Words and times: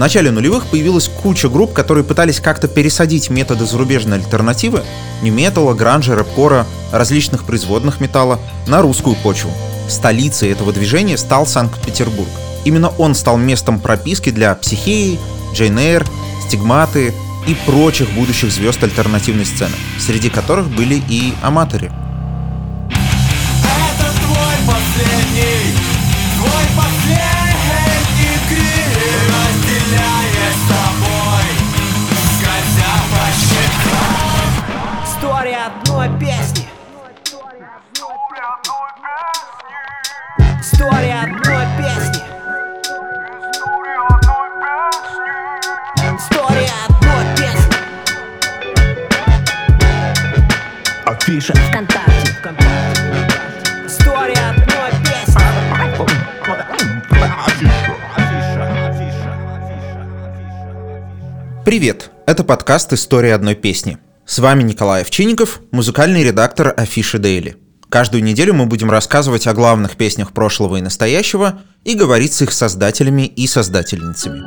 начале 0.00 0.30
нулевых 0.30 0.66
появилась 0.66 1.08
куча 1.08 1.48
групп, 1.48 1.72
которые 1.72 2.02
пытались 2.02 2.40
как-то 2.40 2.66
пересадить 2.66 3.30
методы 3.30 3.66
зарубежной 3.66 4.16
альтернативы, 4.16 4.82
нью-металла, 5.22 5.74
гранжа, 5.74 6.16
рэпкора, 6.16 6.66
различных 6.90 7.44
производных 7.44 8.00
металла, 8.00 8.40
на 8.66 8.82
русскую 8.82 9.14
почву. 9.14 9.52
Столицей 9.88 10.50
этого 10.50 10.72
движения 10.72 11.18
стал 11.18 11.46
Санкт-Петербург. 11.46 12.28
Именно 12.64 12.88
он 12.98 13.14
стал 13.14 13.36
местом 13.36 13.78
прописки 13.78 14.30
для 14.30 14.54
психеи, 14.54 15.18
Джейн 15.54 15.78
Эйр, 15.78 16.06
Стигматы 16.46 17.12
и 17.46 17.54
прочих 17.66 18.10
будущих 18.12 18.50
звезд 18.50 18.82
альтернативной 18.82 19.44
сцены, 19.44 19.74
среди 19.98 20.30
которых 20.30 20.68
были 20.68 21.00
и 21.08 21.34
аматоры. 21.42 21.92
Привет! 61.70 62.10
Это 62.26 62.42
подкаст 62.42 62.92
«История 62.92 63.32
одной 63.32 63.54
песни». 63.54 63.98
С 64.26 64.40
вами 64.40 64.64
Николай 64.64 65.02
Овчинников, 65.02 65.60
музыкальный 65.70 66.24
редактор 66.24 66.74
Афиши 66.76 67.20
Дейли. 67.20 67.58
Каждую 67.88 68.24
неделю 68.24 68.54
мы 68.54 68.66
будем 68.66 68.90
рассказывать 68.90 69.46
о 69.46 69.54
главных 69.54 69.96
песнях 69.96 70.32
прошлого 70.32 70.78
и 70.78 70.82
настоящего 70.82 71.60
и 71.84 71.94
говорить 71.94 72.32
с 72.32 72.42
их 72.42 72.50
создателями 72.50 73.22
и 73.22 73.46
создательницами. 73.46 74.42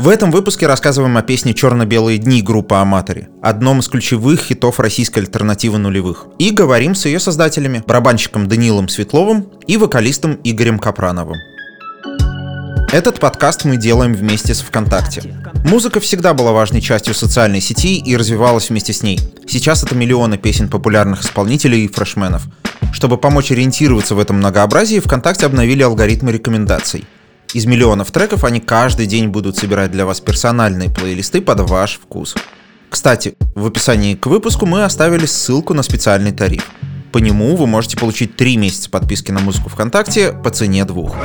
В 0.00 0.08
этом 0.08 0.30
выпуске 0.30 0.68
рассказываем 0.68 1.16
о 1.16 1.22
песне 1.22 1.52
«Черно-белые 1.52 2.18
дни» 2.18 2.42
группы 2.42 2.76
«Аматори», 2.76 3.26
одном 3.42 3.80
из 3.80 3.88
ключевых 3.88 4.38
хитов 4.38 4.78
российской 4.78 5.18
альтернативы 5.18 5.78
нулевых. 5.78 6.26
И 6.38 6.52
говорим 6.52 6.94
с 6.94 7.06
ее 7.06 7.18
создателями, 7.18 7.82
барабанщиком 7.84 8.46
Даниилом 8.46 8.88
Светловым 8.88 9.50
и 9.66 9.76
вокалистом 9.76 10.38
Игорем 10.44 10.78
Капрановым. 10.78 11.38
Этот 12.92 13.20
подкаст 13.20 13.64
мы 13.64 13.78
делаем 13.78 14.12
вместе 14.12 14.54
с 14.54 14.60
ВКонтакте. 14.60 15.34
Музыка 15.64 15.98
всегда 15.98 16.34
была 16.34 16.52
важной 16.52 16.82
частью 16.82 17.14
социальной 17.14 17.62
сети 17.62 17.96
и 17.96 18.14
развивалась 18.18 18.68
вместе 18.68 18.92
с 18.92 19.02
ней. 19.02 19.18
Сейчас 19.48 19.82
это 19.82 19.94
миллионы 19.94 20.36
песен 20.36 20.68
популярных 20.68 21.22
исполнителей 21.22 21.86
и 21.86 21.88
фрешменов. 21.88 22.42
Чтобы 22.92 23.16
помочь 23.16 23.50
ориентироваться 23.50 24.14
в 24.14 24.18
этом 24.18 24.36
многообразии, 24.36 25.00
ВКонтакте 25.00 25.46
обновили 25.46 25.82
алгоритмы 25.82 26.32
рекомендаций. 26.32 27.06
Из 27.54 27.64
миллионов 27.64 28.10
треков 28.10 28.44
они 28.44 28.60
каждый 28.60 29.06
день 29.06 29.28
будут 29.28 29.56
собирать 29.56 29.90
для 29.90 30.04
вас 30.04 30.20
персональные 30.20 30.90
плейлисты 30.90 31.40
под 31.40 31.60
ваш 31.60 31.94
вкус. 31.98 32.34
Кстати, 32.90 33.36
в 33.54 33.66
описании 33.66 34.16
к 34.16 34.26
выпуску 34.26 34.66
мы 34.66 34.84
оставили 34.84 35.24
ссылку 35.24 35.72
на 35.72 35.82
специальный 35.82 36.32
тариф. 36.32 36.70
По 37.10 37.16
нему 37.16 37.56
вы 37.56 37.66
можете 37.66 37.96
получить 37.96 38.36
3 38.36 38.58
месяца 38.58 38.90
подписки 38.90 39.30
на 39.30 39.40
музыку 39.40 39.70
ВКонтакте 39.70 40.32
по 40.32 40.50
цене 40.50 40.84
двух. 40.84 41.16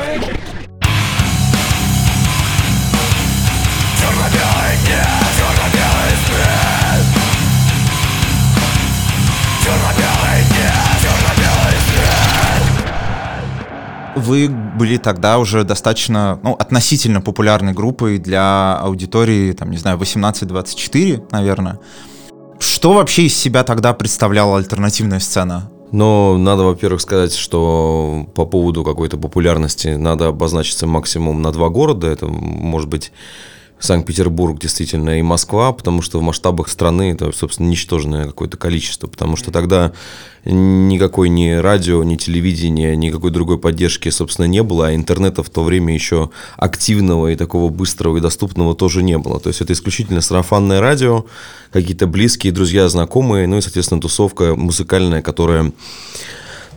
Вы 14.17 14.50
были 14.50 14.97
тогда 14.97 15.39
уже 15.39 15.63
достаточно, 15.63 16.39
ну, 16.44 16.53
относительно 16.53 17.22
популярной 17.22 17.73
группой 17.73 18.17
для 18.17 18.78
аудитории, 18.78 19.53
там, 19.53 19.72
не 19.72 19.78
знаю, 19.78 19.97
18-24, 19.97 21.28
наверное. 21.31 21.79
Что 22.59 22.94
вообще 22.94 23.23
из 23.23 23.38
себя 23.38 23.63
тогда 23.63 23.94
представляла 23.94 24.57
альтернативная 24.57 25.19
сцена? 25.19 25.69
Но 25.91 26.38
надо, 26.38 26.63
во-первых, 26.63 27.01
сказать, 27.01 27.33
что 27.33 28.28
по 28.35 28.45
поводу 28.45 28.83
какой-то 28.83 29.17
популярности 29.17 29.89
надо 29.89 30.28
обозначиться 30.28 30.85
максимум 30.85 31.41
на 31.41 31.51
два 31.51 31.69
города. 31.69 32.07
Это 32.07 32.28
может 32.28 32.89
быть 32.89 33.11
Санкт-Петербург 33.80 34.60
действительно 34.60 35.20
и 35.20 35.22
Москва, 35.22 35.72
потому 35.72 36.02
что 36.02 36.20
в 36.20 36.22
масштабах 36.24 36.68
страны 36.68 37.12
это, 37.12 37.32
собственно, 37.32 37.68
ничтожное 37.68 38.26
какое-то 38.26 38.58
количество, 38.58 39.08
потому 39.08 39.36
что 39.36 39.52
тогда 39.52 39.92
никакой 40.46 41.30
ни 41.30 41.52
радио, 41.52 42.04
ни 42.04 42.16
телевидения, 42.16 42.96
никакой 42.96 43.32
другой 43.32 43.60
поддержки, 43.60 44.10
собственно, 44.10 44.46
не 44.46 44.64
было, 44.64 44.88
а 44.88 44.96
интернета 44.96 45.44
в 45.44 45.50
то 45.50 45.64
время 45.64 45.94
еще 45.94 46.32
активного 46.56 47.32
и 47.32 47.36
такого 47.36 47.70
быстрого 47.70 48.18
и 48.18 48.22
доступного 48.22 48.76
тоже 48.76 49.04
не 49.04 49.18
было. 49.18 49.40
То 49.40 49.50
есть 49.50 49.62
это 49.62 49.74
исключительно 49.74 50.22
сарафанное 50.22 50.80
радио, 50.80 51.26
какие-то 51.72 52.08
близкие, 52.08 52.54
друзья, 52.54 52.88
знакомые, 52.90 53.48
ну 53.48 53.58
и, 53.58 53.62
соответственно, 53.62 54.02
тусовка 54.02 54.56
музыкальная, 54.56 55.22
которая 55.22 55.72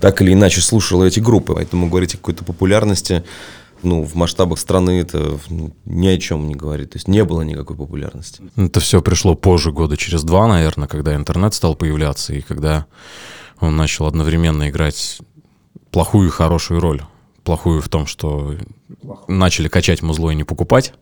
так 0.00 0.21
или 0.22 0.32
иначе 0.32 0.61
слушала 0.61 1.05
эти 1.05 1.21
группы. 1.21 1.55
Поэтому 1.55 1.88
говорить 1.88 2.15
о 2.15 2.17
какой-то 2.17 2.44
популярности 2.44 3.22
ну, 3.82 4.02
в 4.04 4.14
масштабах 4.14 4.58
страны 4.58 5.00
это 5.00 5.38
ну, 5.48 5.72
ни 5.84 6.06
о 6.08 6.18
чем 6.18 6.46
не 6.48 6.54
говорит. 6.54 6.91
То 6.91 6.96
есть 6.96 7.08
не 7.08 7.24
было 7.24 7.42
никакой 7.42 7.76
популярности. 7.76 8.42
Это 8.56 8.80
все 8.80 9.02
пришло 9.02 9.34
позже, 9.34 9.72
года 9.72 9.96
через 9.96 10.22
два, 10.22 10.46
наверное, 10.46 10.88
когда 10.88 11.14
интернет 11.14 11.54
стал 11.54 11.74
появляться, 11.74 12.34
и 12.34 12.40
когда 12.40 12.86
он 13.60 13.76
начал 13.76 14.06
одновременно 14.06 14.69
играть 14.69 15.20
плохую 15.90 16.28
и 16.28 16.30
хорошую 16.30 16.80
роль. 16.80 17.02
Плохую 17.44 17.80
в 17.80 17.88
том, 17.88 18.06
что 18.06 18.54
начали 19.28 19.69
качать 19.69 20.02
музло 20.02 20.30
и 20.30 20.34
не 20.34 20.44
покупать, 20.44 20.92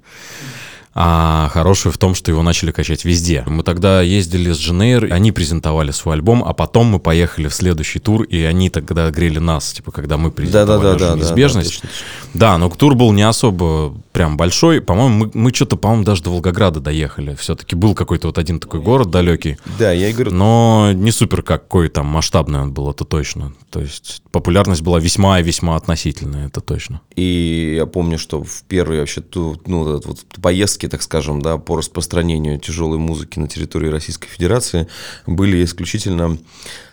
а 1.01 1.49
хорошую 1.51 1.93
в 1.93 1.99
том, 1.99 2.17
что 2.17 2.33
его 2.33 2.43
начали 2.43 2.73
качать 2.73 3.05
везде. 3.05 3.45
Мы 3.47 3.63
тогда 3.63 4.03
ездили 4.03 4.51
с 4.51 4.59
Дженейр, 4.59 5.13
они 5.13 5.31
презентовали 5.31 5.93
свой 5.93 6.17
альбом, 6.17 6.43
а 6.45 6.53
потом 6.55 6.89
мы 6.89 6.99
поехали 6.99 7.47
в 7.47 7.55
следующий 7.55 8.01
тур, 8.01 8.25
и 8.25 8.43
они 8.43 8.69
тогда 8.69 9.09
грели 9.13 9.39
нас, 9.39 9.73
типа, 9.75 9.93
когда 9.93 10.17
мы 10.17 10.33
презентовали 10.33 10.67
Да-да-да, 10.67 10.93
нашу 10.95 10.99
да, 10.99 11.11
да, 11.13 11.17
неизбежность. 11.21 11.75
точно, 11.75 11.89
точно. 11.89 12.05
Да, 12.35 12.59
но 12.59 12.69
тур 12.69 12.97
был 12.97 13.13
не 13.13 13.23
особо 13.23 13.95
прям 14.11 14.37
большой. 14.37 14.81
По-моему, 14.81 15.27
мы, 15.27 15.31
мы 15.35 15.55
что-то, 15.55 15.77
по-моему, 15.77 16.03
даже 16.03 16.25
до 16.25 16.31
Волгограда 16.31 16.81
доехали. 16.81 17.37
Все-таки 17.37 17.77
был 17.77 17.95
какой-то 17.95 18.27
вот 18.27 18.37
один 18.37 18.59
такой 18.59 18.81
город 18.81 19.09
далекий. 19.09 19.57
Да, 19.79 19.93
я 19.93 20.09
и 20.09 20.13
говорю, 20.13 20.33
Но 20.33 20.91
не 20.93 21.13
супер 21.13 21.43
какой 21.43 21.91
там 21.91 22.07
масштабный 22.07 22.61
он 22.61 22.73
был, 22.73 22.91
это 22.91 23.05
точно. 23.05 23.53
То 23.71 23.79
есть 23.79 24.21
популярность 24.33 24.83
была 24.83 24.99
весьма 24.99 25.39
и 25.39 25.45
весьма 25.45 25.77
относительная, 25.77 26.49
это 26.49 26.61
точно. 26.61 27.03
И 27.15 27.75
я 27.77 27.87
помню, 27.87 28.19
что 28.19 28.43
в 28.43 28.65
первые 28.67 28.99
вообще 28.99 29.21
ту, 29.21 29.61
ну, 29.67 29.85
вот, 29.85 30.07
вот 30.07 30.19
поездки, 30.43 30.88
так 30.89 31.03
скажем, 31.03 31.43
да, 31.43 31.59
по 31.59 31.77
распространению 31.77 32.59
тяжелой 32.59 32.99
музыки 32.99 33.39
на 33.39 33.49
территории 33.49 33.89
Российской 33.89 34.29
Федерации 34.29 34.89
были 35.27 35.65
исключительно 35.65 36.39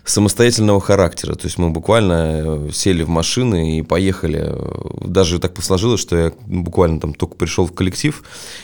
самостоятельного 0.06 0.80
характера. 0.80 1.36
То 1.36 1.48
есть 1.48 1.58
мы 1.58 1.72
буквально 1.72 2.68
э, 2.68 2.70
сели 2.72 3.04
в 3.04 3.10
машины 3.10 3.80
и 3.80 3.82
поехали. 3.82 4.54
Даже 5.02 5.40
так 5.40 5.54
посложилось, 5.54 6.00
что 6.00 6.16
я 6.16 6.34
буквально 6.46 7.00
там 7.00 7.14
только 7.14 7.36
пришел 7.36 7.66
в 7.66 7.74
коллектив, 7.74 8.24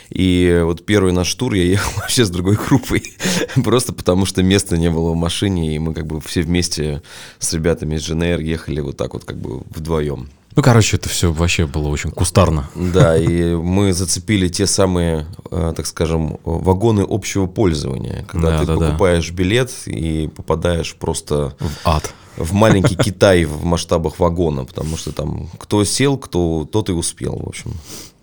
и 0.10 0.62
вот 0.64 0.86
первый 0.86 1.14
наш 1.14 1.34
тур 1.34 1.54
я 1.54 1.64
ехал 1.64 1.92
вообще 1.98 2.26
с 2.26 2.30
другой 2.30 2.56
группой. 2.56 3.04
Просто 3.64 3.94
потому, 3.94 4.26
что 4.26 4.44
места 4.44 4.78
не 4.78 4.90
было 4.90 5.12
в 5.12 5.16
машине, 5.16 5.76
и 5.76 5.80
мы 5.80 5.94
как 5.94 6.06
бы 6.06 6.22
все 6.22 6.44
вместе 6.44 7.02
с 7.40 7.52
ребятами 7.54 7.96
из 7.96 8.06
ЖНР 8.06 8.40
ехали 8.40 8.80
вот 8.80 8.98
так 8.98 9.14
вот 9.14 9.26
как 9.26 9.38
бы 9.38 9.62
вдвоем. 9.72 10.30
Ну, 10.56 10.62
короче, 10.62 10.98
это 10.98 11.08
все 11.10 11.32
вообще 11.32 11.66
было 11.66 11.88
очень 11.88 12.12
кустарно. 12.12 12.70
Да, 12.76 13.18
и 13.18 13.56
мы 13.56 13.94
зацепили 13.94 14.48
те 14.50 14.68
самые, 14.68 15.26
э, 15.50 15.74
так 15.76 15.86
скажем, 15.88 16.40
вагоны 16.44 17.06
общего 17.08 17.48
пользования, 17.48 18.26
когда 18.28 18.52
Да, 18.52 18.60
ты 18.60 18.66
да, 18.66 18.76
да. 18.76 18.86
покупаешь 18.88 19.32
билет 19.32 19.72
и 19.86 20.30
попадаешь 20.36 20.96
просто 20.96 21.56
В 21.60 21.88
ад. 21.88 22.14
В 22.38 22.54
маленький 22.54 22.96
Китай 22.96 23.46
в 23.46 23.64
масштабах 23.64 24.20
вагона, 24.20 24.66
потому 24.66 24.98
что 24.98 25.12
там 25.12 25.50
кто 25.58 25.84
сел, 25.84 26.18
кто 26.18 26.68
тот 26.72 26.90
и 26.90 26.94
успел, 26.94 27.40
в 27.44 27.48
общем. 27.48 27.74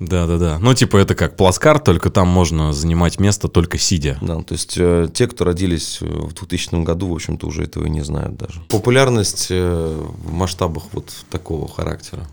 Да-да-да. 0.01 0.59
Ну, 0.61 0.75
типа 0.75 0.97
это 0.99 1.15
как 1.15 1.37
плацкарт, 1.37 1.85
только 1.85 2.11
там 2.11 2.29
можно 2.29 2.73
занимать 2.73 3.19
место 3.19 3.49
только 3.49 3.79
сидя. 3.79 4.17
Да, 4.21 4.37
то 4.43 4.53
есть 4.53 4.75
э, 4.77 5.09
те, 5.13 5.27
кто 5.27 5.45
родились 5.45 6.01
в 6.01 6.33
2000 6.35 6.85
году, 6.85 7.09
в 7.09 7.15
общем-то, 7.15 7.47
уже 7.47 7.65
этого 7.65 7.87
и 7.87 7.91
не 7.91 8.03
знают 8.03 8.37
даже. 8.37 8.61
Популярность 8.69 9.49
э, 9.51 10.03
в 10.25 10.33
масштабах 10.33 10.85
вот 10.93 11.13
такого 11.31 11.69
характера. 11.69 12.29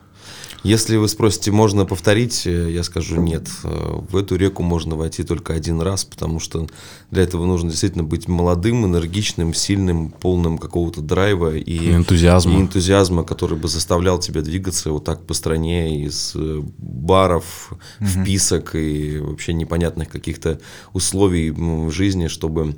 Если 0.66 0.98
вы 0.98 1.08
спросите, 1.08 1.52
можно 1.52 1.86
повторить, 1.86 2.48
э, 2.48 2.72
я 2.72 2.82
скажу 2.82 3.22
нет. 3.22 3.48
Э, 3.64 4.00
В 4.10 4.18
эту 4.18 4.36
реку 4.36 4.64
можно 4.64 4.96
войти 4.96 5.24
только 5.24 5.54
один 5.54 5.80
раз, 5.80 6.06
потому 6.06 6.40
что 6.40 6.68
для 7.12 7.22
этого 7.22 7.46
нужно 7.46 7.70
действительно 7.70 8.04
быть 8.04 8.28
молодым, 8.28 8.84
энергичным, 8.84 9.54
сильным, 9.54 10.10
полным 10.10 10.58
какого-то 10.58 11.02
драйва 11.02 11.56
и 11.56 11.92
Энтузиазма. 11.94 12.54
и 12.54 12.62
энтузиазма, 12.62 13.24
который 13.24 13.60
бы 13.60 13.68
заставлял 13.68 14.18
тебя 14.18 14.42
двигаться 14.42 14.90
вот 14.92 15.04
так 15.04 15.24
по 15.28 15.36
стране 15.36 16.04
из 16.04 16.32
э, 16.36 16.64
баров, 16.80 17.72
вписок 18.02 18.74
и 18.74 19.20
вообще 19.20 19.54
непонятных 19.54 20.10
каких-то 20.10 20.60
условий 20.94 21.52
в 21.52 21.92
жизни, 21.92 22.28
чтобы 22.28 22.76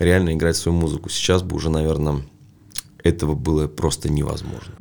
реально 0.00 0.34
играть 0.34 0.56
свою 0.56 0.76
музыку. 0.76 1.08
Сейчас 1.08 1.42
бы 1.42 1.54
уже, 1.54 1.70
наверное, 1.70 2.22
этого 3.04 3.34
было 3.34 3.68
просто 3.68 4.10
невозможно. 4.10 4.74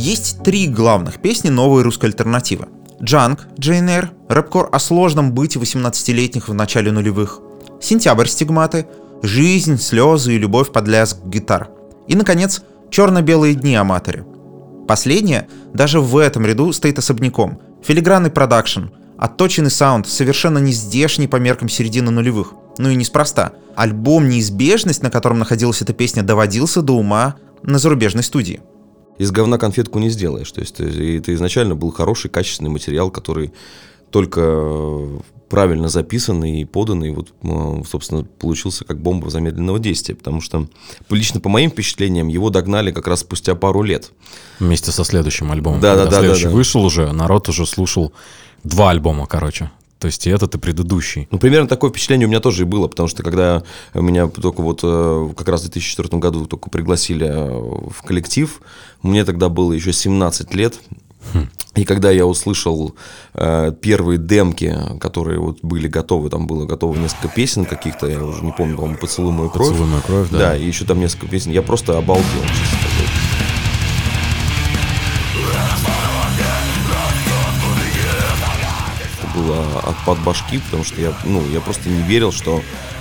Есть 0.00 0.42
три 0.42 0.66
главных 0.66 1.20
песни 1.20 1.50
новой 1.50 1.82
русской 1.82 2.06
альтернативы. 2.06 2.68
Джанг, 3.02 3.46
Джейн 3.58 4.08
рэпкор 4.30 4.70
о 4.72 4.78
сложном 4.78 5.32
быте 5.32 5.58
18-летних 5.58 6.48
в 6.48 6.54
начале 6.54 6.90
нулевых, 6.90 7.40
Сентябрь 7.82 8.26
стигматы, 8.26 8.86
Жизнь, 9.22 9.76
слезы 9.76 10.34
и 10.34 10.38
любовь 10.38 10.72
под 10.72 10.88
лязг 10.88 11.18
гитар. 11.26 11.68
И, 12.08 12.16
наконец, 12.16 12.62
Черно-белые 12.90 13.54
дни 13.54 13.74
аматоре. 13.74 14.24
Последнее 14.88 15.48
даже 15.74 16.00
в 16.00 16.16
этом 16.16 16.46
ряду 16.46 16.72
стоит 16.72 16.98
особняком. 16.98 17.60
Филигранный 17.84 18.30
продакшн, 18.30 18.84
отточенный 19.18 19.70
саунд, 19.70 20.08
совершенно 20.08 20.56
не 20.56 20.72
здешний 20.72 21.28
по 21.28 21.36
меркам 21.36 21.68
середины 21.68 22.10
нулевых. 22.10 22.54
Ну 22.78 22.88
и 22.88 22.96
неспроста. 22.96 23.52
Альбом 23.76 24.30
«Неизбежность», 24.30 25.02
на 25.02 25.10
котором 25.10 25.40
находилась 25.40 25.82
эта 25.82 25.92
песня, 25.92 26.22
доводился 26.22 26.80
до 26.80 26.94
ума 26.94 27.34
на 27.62 27.78
зарубежной 27.78 28.24
студии. 28.24 28.62
Из 29.20 29.30
говна 29.30 29.58
конфетку 29.58 29.98
не 29.98 30.08
сделаешь. 30.08 30.50
То 30.50 30.60
есть 30.60 30.76
ты- 30.76 31.18
это 31.18 31.34
изначально 31.34 31.74
был 31.74 31.90
хороший, 31.92 32.30
качественный 32.30 32.70
материал, 32.70 33.10
который 33.10 33.52
только 34.10 34.40
э, 34.42 35.18
правильно 35.50 35.88
записанный 35.88 36.62
и 36.62 36.64
поданный, 36.64 37.10
вот, 37.12 37.32
э, 37.42 37.82
собственно, 37.88 38.24
получился 38.24 38.84
как 38.84 38.98
бомба 39.00 39.28
замедленного 39.28 39.78
действия. 39.78 40.14
Потому 40.14 40.40
что, 40.40 40.68
лично 41.10 41.38
по 41.40 41.48
моим 41.50 41.70
впечатлениям, 41.70 42.28
его 42.28 42.48
догнали 42.50 42.92
как 42.92 43.06
раз 43.06 43.20
спустя 43.20 43.54
пару 43.54 43.82
лет. 43.82 44.10
Вместе 44.58 44.90
со 44.90 45.04
следующим 45.04 45.52
альбомом. 45.52 45.80
Да, 45.80 45.96
да, 45.96 46.04
да, 46.06 46.10
да, 46.12 46.18
следующий 46.20 46.44
да. 46.44 46.50
вышел 46.50 46.82
уже, 46.84 47.12
народ 47.12 47.48
уже 47.48 47.66
слушал 47.66 48.12
два 48.64 48.90
альбома, 48.90 49.26
короче. 49.26 49.70
То 50.00 50.06
есть 50.06 50.26
и 50.26 50.30
этот, 50.30 50.54
и 50.54 50.58
предыдущий. 50.58 51.28
Ну, 51.30 51.38
примерно 51.38 51.68
такое 51.68 51.90
впечатление 51.90 52.26
у 52.26 52.30
меня 52.30 52.40
тоже 52.40 52.62
и 52.62 52.64
было, 52.64 52.88
потому 52.88 53.06
что 53.06 53.22
когда 53.22 53.62
меня 53.92 54.28
только 54.28 54.62
вот 54.62 54.80
э, 54.82 55.30
как 55.36 55.46
раз 55.46 55.60
в 55.60 55.64
2004 55.64 56.18
году 56.18 56.46
только 56.46 56.70
пригласили 56.70 57.26
э, 57.26 57.90
в 57.90 58.02
коллектив, 58.02 58.62
мне 59.02 59.26
тогда 59.26 59.50
было 59.50 59.74
еще 59.74 59.92
17 59.92 60.54
лет, 60.54 60.80
и 61.74 61.84
когда 61.84 62.10
я 62.10 62.24
услышал 62.26 62.94
э, 63.34 63.72
первые 63.80 64.18
демки, 64.18 64.74
которые 64.98 65.38
вот 65.38 65.58
были 65.62 65.86
готовы, 65.86 66.30
там 66.30 66.46
было 66.46 66.64
готово 66.64 66.96
несколько 66.96 67.28
песен 67.28 67.66
каких-то, 67.66 68.06
я 68.06 68.24
уже 68.24 68.42
не 68.42 68.52
помню, 68.52 68.76
по-моему, 68.76 68.98
«Поцелуй 68.98 69.32
мою 69.32 69.50
кровь». 69.50 69.68
«Поцелуй 69.68 69.88
мою 69.88 70.02
кровь», 70.02 70.30
да. 70.30 70.38
Да, 70.38 70.56
и 70.56 70.66
еще 70.66 70.86
там 70.86 70.98
несколько 70.98 71.28
песен. 71.28 71.52
Я 71.52 71.60
просто 71.60 71.98
обалдел, 71.98 72.24
честно 72.24 72.78
сказать. 72.78 73.19
Отпад 79.78 80.18
башки, 80.24 80.58
потому 80.58 80.84
что 80.84 81.00
я, 81.00 81.12
ну, 81.24 81.42
я 81.52 81.60
просто 81.60 81.88
не 81.88 82.02
верил, 82.02 82.32
что 82.32 82.60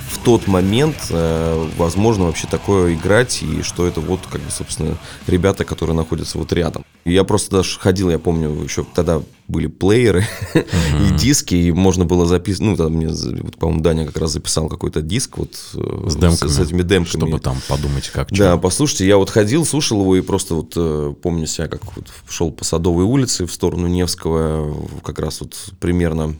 в 0.10 0.18
тот 0.24 0.48
момент 0.48 0.95
э, 1.12 1.68
возможно 1.77 2.25
вообще 2.25 2.48
такое 2.48 2.95
играть, 2.95 3.44
и 3.44 3.62
что 3.62 3.86
это 3.86 4.01
вот, 4.01 4.21
как 4.30 4.42
бы, 4.42 4.50
собственно, 4.50 4.98
ребята, 5.27 5.66
которые 5.66 5.95
находятся 5.95 6.39
вот 6.39 6.51
рядом. 6.51 6.83
И 7.06 7.13
я 7.13 7.24
просто 7.24 7.57
даже 7.57 7.80
ходил, 7.80 8.10
я 8.10 8.18
помню, 8.18 8.50
еще 8.63 8.86
тогда 8.95 9.21
были 9.48 9.68
плееры 9.68 10.25
и 10.56 11.13
диски, 11.16 11.54
и 11.56 11.71
можно 11.71 12.06
было 12.06 12.25
записывать, 12.25 12.71
ну, 12.71 12.75
там 12.77 12.94
мне, 12.94 13.07
вот, 13.07 13.57
по-моему, 13.57 13.81
Даня 13.83 14.06
как 14.07 14.18
раз 14.18 14.31
записал 14.31 14.68
какой-то 14.68 15.01
диск 15.04 15.38
вот 15.38 15.51
э, 15.75 16.07
С 16.10 16.16
демками. 16.16 16.50
с, 16.50 16.60
этими 16.60 16.81
демками. 16.81 17.19
Чтобы 17.19 17.39
там 17.39 17.57
подумать, 17.68 18.10
как 18.10 18.30
Да, 18.31 18.36
чё. 18.36 18.57
послушайте, 18.60 19.06
я 19.07 19.18
вот 19.18 19.30
ходил, 19.30 19.63
слушал 19.63 20.01
его 20.01 20.16
и 20.16 20.21
просто 20.21 20.56
вот 20.56 20.74
э, 20.75 21.13
помню 21.21 21.45
себя, 21.45 21.68
как 21.68 21.95
вот 21.95 22.07
шел 22.27 22.51
по 22.51 22.66
Садовой 22.66 23.06
улице 23.06 23.45
в 23.45 23.54
сторону 23.54 23.86
Невского, 23.88 24.74
э, 24.74 25.00
как 25.04 25.19
раз 25.19 25.42
вот 25.42 25.56
примерно 25.80 26.36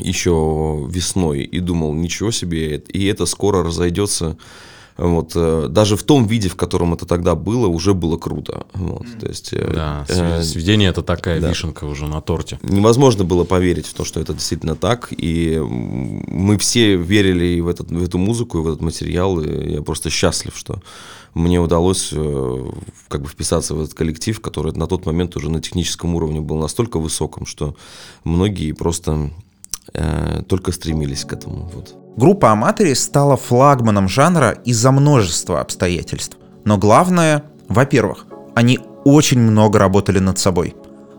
еще 0.00 0.86
весной 0.88 1.42
и 1.42 1.60
думал, 1.60 1.94
ничего 1.94 2.30
себе, 2.30 2.76
и 2.76 3.06
это 3.06 3.26
скоро 3.26 3.62
разойдется. 3.64 4.36
Вот, 4.96 5.32
э, 5.34 5.68
даже 5.70 5.96
в 5.96 6.02
том 6.02 6.26
виде, 6.26 6.50
в 6.50 6.56
котором 6.56 6.92
это 6.92 7.06
тогда 7.06 7.34
было, 7.34 7.66
уже 7.68 7.94
было 7.94 8.18
круто. 8.18 8.66
Вот, 8.74 9.06
то 9.18 9.28
есть, 9.28 9.50
э, 9.54 9.72
Да, 9.74 10.04
э, 10.06 10.12
сви- 10.12 10.42
сведение 10.42 10.90
это 10.90 11.02
такая 11.02 11.40
да. 11.40 11.48
вишенка 11.48 11.84
уже 11.84 12.06
на 12.06 12.20
торте. 12.20 12.58
невозможно 12.62 13.24
было 13.24 13.44
поверить 13.44 13.86
в 13.86 13.94
то, 13.94 14.04
что 14.04 14.20
это 14.20 14.34
действительно 14.34 14.76
так. 14.76 15.08
И 15.16 15.58
мы 15.58 16.58
все 16.58 16.96
верили 16.96 17.46
и 17.46 17.60
в, 17.62 17.68
этот, 17.68 17.90
в 17.90 18.02
эту 18.02 18.18
музыку, 18.18 18.58
и 18.58 18.60
в 18.62 18.68
этот 18.68 18.82
материал. 18.82 19.40
И 19.40 19.72
я 19.72 19.80
просто 19.80 20.10
счастлив, 20.10 20.52
что 20.54 20.82
мне 21.32 21.58
удалось 21.60 22.10
э, 22.12 22.70
как 23.08 23.22
бы 23.22 23.28
вписаться 23.28 23.74
в 23.74 23.80
этот 23.80 23.94
коллектив, 23.94 24.38
который 24.40 24.72
на 24.72 24.86
тот 24.86 25.06
момент 25.06 25.34
уже 25.34 25.48
на 25.48 25.62
техническом 25.62 26.14
уровне 26.14 26.42
был 26.42 26.58
настолько 26.58 26.98
высоком, 26.98 27.46
что 27.46 27.74
многие 28.24 28.72
просто 28.72 29.30
э, 29.94 30.42
только 30.48 30.72
стремились 30.72 31.24
к 31.24 31.32
этому. 31.32 31.70
Вот. 31.74 31.94
Группа 32.16 32.50
Аматори 32.50 32.94
стала 32.94 33.36
флагманом 33.36 34.08
жанра 34.08 34.50
из-за 34.64 34.90
множества 34.92 35.60
обстоятельств. 35.60 36.36
Но 36.64 36.76
главное, 36.76 37.44
во-первых, 37.68 38.26
они 38.54 38.78
очень 39.04 39.40
много 39.40 39.78
работали 39.78 40.18
над 40.18 40.38
собой. 40.38 40.74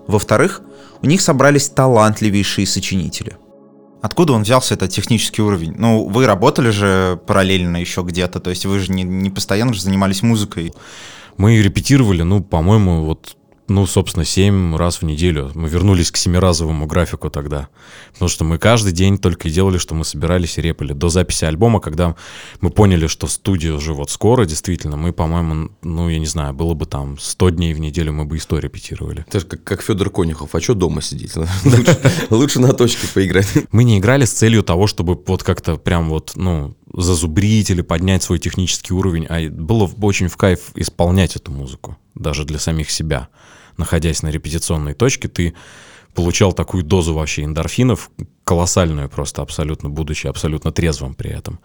Во-вторых, 0.07 0.61
у 1.01 1.07
них 1.07 1.21
собрались 1.21 1.69
талантливейшие 1.69 2.67
сочинители. 2.67 3.37
Откуда 4.01 4.33
он 4.33 4.43
взялся, 4.43 4.73
этот 4.73 4.89
технический 4.89 5.41
уровень? 5.41 5.75
Ну, 5.77 6.07
вы 6.07 6.25
работали 6.25 6.71
же 6.71 7.19
параллельно 7.27 7.77
еще 7.77 8.01
где-то, 8.01 8.39
то 8.39 8.49
есть 8.49 8.65
вы 8.65 8.79
же 8.79 8.91
не, 8.91 9.03
не 9.03 9.29
постоянно 9.29 9.73
же 9.73 9.81
занимались 9.81 10.23
музыкой. 10.23 10.73
Мы 11.37 11.61
репетировали, 11.61 12.23
ну, 12.23 12.41
по-моему, 12.43 13.05
вот, 13.05 13.35
ну, 13.73 13.85
собственно, 13.85 14.25
7 14.25 14.75
раз 14.75 15.01
в 15.01 15.03
неделю. 15.03 15.51
Мы 15.55 15.69
вернулись 15.69 16.11
к 16.11 16.17
семиразовому 16.17 16.85
графику 16.85 17.29
тогда. 17.29 17.69
Потому 18.13 18.29
что 18.29 18.43
мы 18.43 18.57
каждый 18.57 18.91
день 18.91 19.17
только 19.17 19.47
и 19.47 19.51
делали, 19.51 19.77
что 19.77 19.95
мы 19.95 20.05
собирались 20.05 20.57
и 20.57 20.61
репали. 20.61 20.93
До 20.93 21.09
записи 21.09 21.45
альбома, 21.45 21.79
когда 21.79 22.15
мы 22.59 22.69
поняли, 22.69 23.07
что 23.07 23.27
студия 23.27 23.73
уже 23.73 23.93
вот 23.93 24.09
скоро, 24.09 24.45
действительно, 24.45 24.97
мы, 24.97 25.13
по-моему, 25.13 25.71
ну, 25.81 26.09
я 26.09 26.19
не 26.19 26.25
знаю, 26.25 26.53
было 26.53 26.73
бы 26.73 26.85
там 26.85 27.17
100 27.17 27.49
дней 27.49 27.73
в 27.73 27.79
неделю, 27.79 28.13
мы 28.13 28.25
бы 28.25 28.37
и 28.37 28.39
100 28.39 28.59
репетировали. 28.59 29.25
Это 29.27 29.39
же 29.39 29.45
как, 29.45 29.63
как 29.63 29.81
Федор 29.81 30.09
Конюхов. 30.09 30.53
А 30.53 30.61
что 30.61 30.73
дома 30.73 31.01
сидеть? 31.01 31.33
Лучше, 32.29 32.59
на 32.59 32.73
точке 32.73 33.07
поиграть. 33.13 33.47
Мы 33.71 33.83
не 33.83 33.99
играли 33.99 34.25
с 34.25 34.31
целью 34.31 34.63
того, 34.63 34.87
чтобы 34.87 35.19
вот 35.25 35.43
как-то 35.43 35.77
прям 35.77 36.09
вот, 36.09 36.33
ну, 36.35 36.75
зазубрить 36.93 37.69
или 37.69 37.81
поднять 37.81 38.23
свой 38.23 38.39
технический 38.39 38.93
уровень, 38.93 39.25
а 39.25 39.49
было 39.49 39.89
очень 40.01 40.27
в 40.27 40.37
кайф 40.37 40.71
исполнять 40.75 41.35
эту 41.35 41.51
музыку, 41.51 41.97
даже 42.15 42.45
для 42.45 42.59
самих 42.59 42.91
себя. 42.91 43.29
Находясь 43.81 44.21
на 44.21 44.27
репетиционной 44.27 44.93
точке, 44.93 45.27
ты 45.27 45.55
получал 46.13 46.53
такую 46.53 46.83
дозу 46.83 47.15
вообще 47.15 47.45
эндорфинов, 47.45 48.11
колоссальную 48.51 49.09
просто 49.09 49.41
абсолютно, 49.41 49.89
будучи 49.89 50.27
абсолютно 50.27 50.71
трезвым 50.71 51.13
при 51.13 51.29
этом, 51.29 51.59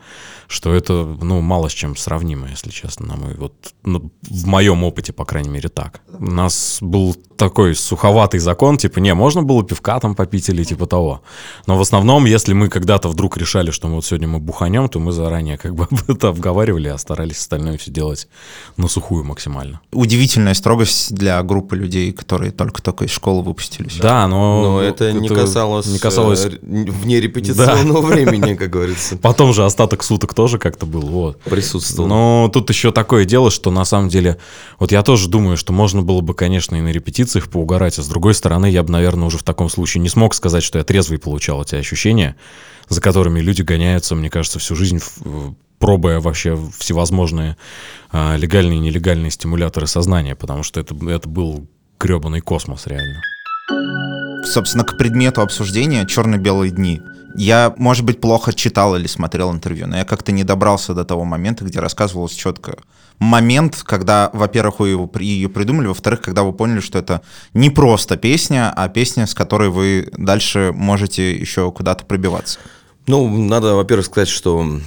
что 0.46 0.72
это, 0.72 0.92
ну, 1.20 1.40
мало 1.40 1.68
с 1.68 1.72
чем 1.72 1.96
сравнимо, 1.96 2.48
если 2.48 2.70
честно, 2.70 3.06
на 3.06 3.16
мой, 3.16 3.34
вот, 3.34 3.54
ну, 3.82 4.12
в 4.22 4.46
моем 4.46 4.84
опыте, 4.84 5.12
по 5.12 5.24
крайней 5.24 5.50
мере, 5.50 5.68
так. 5.68 6.00
У 6.20 6.30
нас 6.30 6.78
был 6.80 7.16
такой 7.36 7.74
суховатый 7.74 8.40
закон, 8.40 8.76
типа, 8.78 9.00
не, 9.00 9.14
можно 9.14 9.42
было 9.42 9.62
пивка 9.62 10.00
там 10.00 10.14
попить 10.14 10.48
или 10.48 10.64
типа 10.64 10.86
того. 10.86 11.22
Но 11.66 11.76
в 11.76 11.80
основном, 11.80 12.24
если 12.24 12.54
мы 12.54 12.68
когда-то 12.68 13.08
вдруг 13.08 13.36
решали, 13.36 13.70
что 13.70 13.88
мы 13.88 13.96
вот 13.96 14.04
сегодня 14.04 14.28
мы 14.28 14.38
буханем, 14.38 14.88
то 14.88 14.98
мы 14.98 15.12
заранее 15.12 15.58
как 15.58 15.74
бы 15.74 15.86
это 16.08 16.28
обговаривали, 16.28 16.88
а 16.88 16.98
старались 16.98 17.38
остальное 17.38 17.76
все 17.76 17.90
делать 17.90 18.28
на 18.76 18.88
сухую 18.88 19.24
максимально. 19.24 19.80
Удивительная 19.92 20.54
строгость 20.54 21.14
для 21.14 21.42
группы 21.42 21.76
людей, 21.76 22.12
которые 22.12 22.52
только-только 22.52 23.04
из 23.04 23.10
школы 23.10 23.42
выпустились. 23.42 23.98
Да, 23.98 24.26
но... 24.28 24.62
Но 24.62 24.80
это 24.80 25.12
не 25.12 25.28
касалось, 25.28 25.86
Не 25.86 25.98
касалось... 25.98 26.46
э, 26.85 26.90
вне 26.90 27.21
репетиционного 27.21 28.00
времени, 28.02 28.54
как 28.54 28.71
говорится. 28.71 29.16
Потом 29.16 29.52
же 29.52 29.64
остаток 29.64 30.02
суток 30.02 30.35
тоже 30.35 30.59
как-то 30.59 30.87
был, 30.87 31.02
вот. 31.02 31.40
Присутствовал. 31.42 32.09
Но 32.09 32.50
тут 32.52 32.68
еще 32.71 32.92
такое 32.92 33.25
дело, 33.25 33.50
что 33.50 33.71
на 33.71 33.85
самом 33.85 34.09
деле, 34.09 34.38
вот 34.78 34.92
я 34.92 35.02
тоже 35.02 35.28
думаю, 35.28 35.56
что 35.56 35.73
можно 35.73 36.02
было 36.02 36.21
бы, 36.21 36.35
конечно, 36.35 36.76
и 36.76 36.80
на 36.80 36.88
репетициях 36.88 37.49
поугарать, 37.49 37.99
а 37.99 38.02
с 38.02 38.09
другой 38.09 38.35
стороны, 38.35 38.71
я 38.71 38.83
бы, 38.83 38.90
наверное, 38.92 39.26
уже 39.26 39.38
в 39.38 39.42
таком 39.42 39.68
случае 39.68 40.02
не 40.02 40.09
смог 40.09 40.35
сказать, 40.35 40.62
что 40.62 40.78
я 40.78 40.85
трезвый 40.85 41.18
получал 41.18 41.62
эти 41.62 41.75
ощущения, 41.75 42.37
за 42.88 43.00
которыми 43.00 43.40
люди 43.40 43.62
гоняются, 43.62 44.14
мне 44.14 44.30
кажется, 44.30 44.59
всю 44.59 44.75
жизнь, 44.76 44.99
в- 44.99 45.54
пробуя 45.78 46.21
вообще 46.21 46.59
всевозможные 46.78 47.56
а, 48.11 48.37
легальные 48.37 48.78
и 48.78 48.80
нелегальные 48.80 49.30
стимуляторы 49.30 49.87
сознания, 49.87 50.35
потому 50.35 50.62
что 50.62 50.80
это, 50.80 50.95
это 51.11 51.28
был 51.28 51.66
гребаный 52.00 52.40
космос, 52.40 52.87
реально. 52.87 53.21
Собственно, 54.46 54.84
к 54.84 54.96
предмету 54.96 55.42
обсуждения 55.42 56.06
«Черно-белые 56.06 56.70
дни». 56.70 57.02
Я, 57.34 57.74
может 57.76 58.04
быть, 58.04 58.20
плохо 58.20 58.54
читал 58.54 58.96
или 58.96 59.06
смотрел 59.06 59.52
интервью, 59.52 59.86
но 59.86 59.98
я 59.98 60.04
как-то 60.04 60.32
не 60.32 60.44
добрался 60.44 60.94
до 60.94 61.04
того 61.04 61.24
момента, 61.24 61.64
где 61.64 61.80
рассказывалось 61.80 62.32
четко 62.32 62.78
момент, 63.18 63.82
когда, 63.82 64.30
во-первых, 64.32 64.80
вы 64.80 64.90
его, 64.90 65.10
ее 65.18 65.48
придумали, 65.48 65.88
во-вторых, 65.88 66.22
когда 66.22 66.44
вы 66.44 66.52
поняли, 66.52 66.80
что 66.80 66.98
это 66.98 67.22
не 67.52 67.68
просто 67.68 68.16
песня, 68.16 68.72
а 68.74 68.88
песня, 68.88 69.26
с 69.26 69.34
которой 69.34 69.68
вы 69.68 70.08
дальше 70.16 70.72
можете 70.74 71.36
еще 71.36 71.70
куда-то 71.72 72.06
пробиваться. 72.06 72.58
Ну, 73.06 73.28
надо, 73.28 73.74
во-первых, 73.74 74.06
сказать, 74.06 74.28
что 74.28 74.80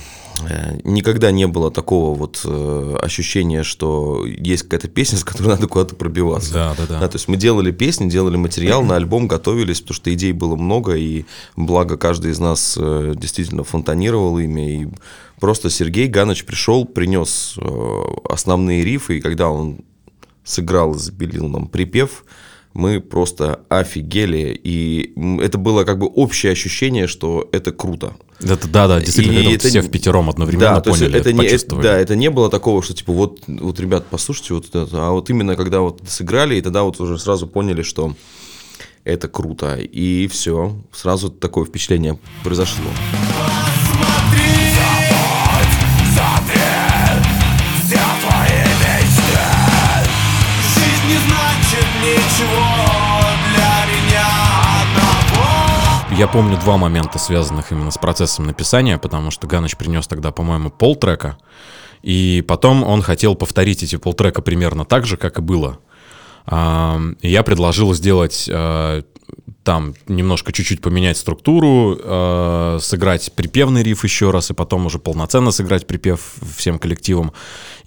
никогда 0.83 1.31
не 1.31 1.47
было 1.47 1.71
такого 1.71 2.15
вот 2.15 2.41
э, 2.45 2.95
ощущения, 3.01 3.63
что 3.63 4.25
есть 4.25 4.63
какая-то 4.63 4.87
песня, 4.87 5.17
с 5.17 5.23
которой 5.23 5.47
надо 5.49 5.67
куда-то 5.67 5.95
пробиваться. 5.95 6.53
Да, 6.53 6.75
да, 6.77 6.99
да. 6.99 7.07
то 7.07 7.15
есть 7.15 7.27
мы 7.27 7.37
делали 7.37 7.71
песни, 7.71 8.09
делали 8.09 8.37
материал, 8.37 8.83
на 8.83 8.95
альбом 8.95 9.27
готовились, 9.27 9.81
потому 9.81 9.95
что 9.95 10.13
идей 10.13 10.31
было 10.31 10.55
много, 10.55 10.95
и 10.95 11.25
благо 11.55 11.97
каждый 11.97 12.31
из 12.31 12.39
нас 12.39 12.77
э, 12.79 13.13
действительно 13.15 13.63
фонтанировал 13.63 14.39
ими, 14.39 14.81
и 14.81 14.87
просто 15.39 15.69
Сергей 15.69 16.07
Ганыч 16.07 16.45
пришел, 16.45 16.85
принес 16.85 17.55
э, 17.57 18.01
основные 18.29 18.83
рифы, 18.83 19.17
и 19.17 19.21
когда 19.21 19.49
он 19.49 19.79
сыграл 20.43 20.95
и 20.95 20.99
запилил 20.99 21.47
нам 21.47 21.67
припев, 21.67 22.23
мы 22.79 23.01
просто 23.01 23.59
офигели, 23.69 24.59
и 24.63 25.13
это 25.41 25.57
было 25.57 25.83
как 25.83 25.99
бы 25.99 26.07
общее 26.07 26.53
ощущение, 26.53 27.07
что 27.07 27.47
это 27.51 27.71
круто. 27.71 28.13
Это, 28.41 28.69
да, 28.69 28.87
да, 28.87 29.01
действительно, 29.01 29.39
И 29.39 29.43
это 29.43 29.55
это 29.55 29.67
все 29.67 29.81
в 29.81 29.91
пятером 29.91 30.29
одновременно 30.29 30.75
да, 30.75 30.81
то 30.81 30.91
есть 30.91 31.01
поняли, 31.01 31.19
это 31.19 31.33
не, 31.33 31.39
почувствовали. 31.39 31.83
да, 31.83 31.97
это 31.99 32.15
не 32.15 32.29
было 32.29 32.49
такого, 32.49 32.81
что 32.81 32.93
типа 32.93 33.11
вот, 33.11 33.41
вот, 33.47 33.79
ребят, 33.81 34.05
послушайте 34.09 34.53
вот 34.53 34.67
это, 34.67 34.87
а 34.93 35.11
вот 35.11 35.29
именно 35.29 35.57
когда 35.57 35.81
вот 35.81 36.01
сыграли, 36.07 36.55
и 36.55 36.61
тогда 36.61 36.83
вот 36.83 36.99
уже 37.01 37.19
сразу 37.19 37.47
поняли, 37.47 37.81
что 37.81 38.15
это 39.03 39.27
круто, 39.27 39.75
и 39.75 40.27
все, 40.27 40.77
сразу 40.93 41.29
такое 41.29 41.65
впечатление 41.65 42.17
произошло. 42.43 42.85
Я 56.19 56.27
помню 56.27 56.57
два 56.57 56.75
момента, 56.75 57.17
связанных 57.17 57.71
именно 57.71 57.91
с 57.91 57.97
процессом 57.97 58.45
написания, 58.45 58.97
потому 58.97 59.31
что 59.31 59.47
Ганыч 59.47 59.77
принес 59.77 60.05
тогда, 60.05 60.33
по-моему, 60.33 60.69
полтрека, 60.69 61.37
и 62.01 62.43
потом 62.45 62.83
он 62.83 63.01
хотел 63.01 63.35
повторить 63.35 63.83
эти 63.83 63.95
полтрека 63.95 64.41
примерно 64.41 64.83
так 64.83 65.05
же, 65.05 65.15
как 65.15 65.39
и 65.39 65.41
было. 65.41 65.79
И 66.51 67.29
Я 67.29 67.43
предложил 67.43 67.93
сделать 67.93 68.49
а, 68.51 69.03
там 69.63 69.93
немножко 70.07 70.51
чуть-чуть 70.51 70.81
поменять 70.81 71.17
структуру, 71.17 71.97
а, 72.01 72.79
сыграть 72.81 73.31
припевный 73.33 73.83
риф 73.83 74.03
еще 74.03 74.31
раз, 74.31 74.49
и 74.49 74.53
потом 74.53 74.87
уже 74.87 74.99
полноценно 74.99 75.51
сыграть 75.51 75.87
припев 75.87 76.33
всем 76.57 76.79
коллективом, 76.79 77.33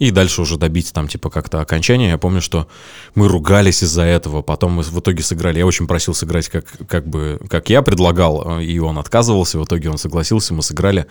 и 0.02 0.10
дальше 0.10 0.42
уже 0.42 0.56
добить 0.56 0.92
там 0.92 1.06
типа 1.06 1.30
как-то 1.30 1.60
окончание. 1.60 2.10
Я 2.10 2.18
помню, 2.18 2.40
что 2.40 2.66
мы 3.14 3.28
ругались 3.28 3.84
из-за 3.84 4.02
этого, 4.02 4.42
потом 4.42 4.72
мы 4.72 4.82
в 4.82 4.98
итоге 4.98 5.22
сыграли. 5.22 5.58
Я 5.58 5.66
очень 5.66 5.86
просил 5.86 6.12
сыграть 6.12 6.48
как, 6.48 6.64
как 6.88 7.06
бы, 7.06 7.38
как 7.48 7.70
я 7.70 7.82
предлагал, 7.82 8.58
э, 8.58 8.64
и 8.64 8.80
он 8.80 8.98
отказывался, 8.98 9.60
в 9.60 9.64
итоге 9.64 9.90
он 9.90 9.98
согласился, 9.98 10.54
мы 10.54 10.64
сыграли. 10.64 11.06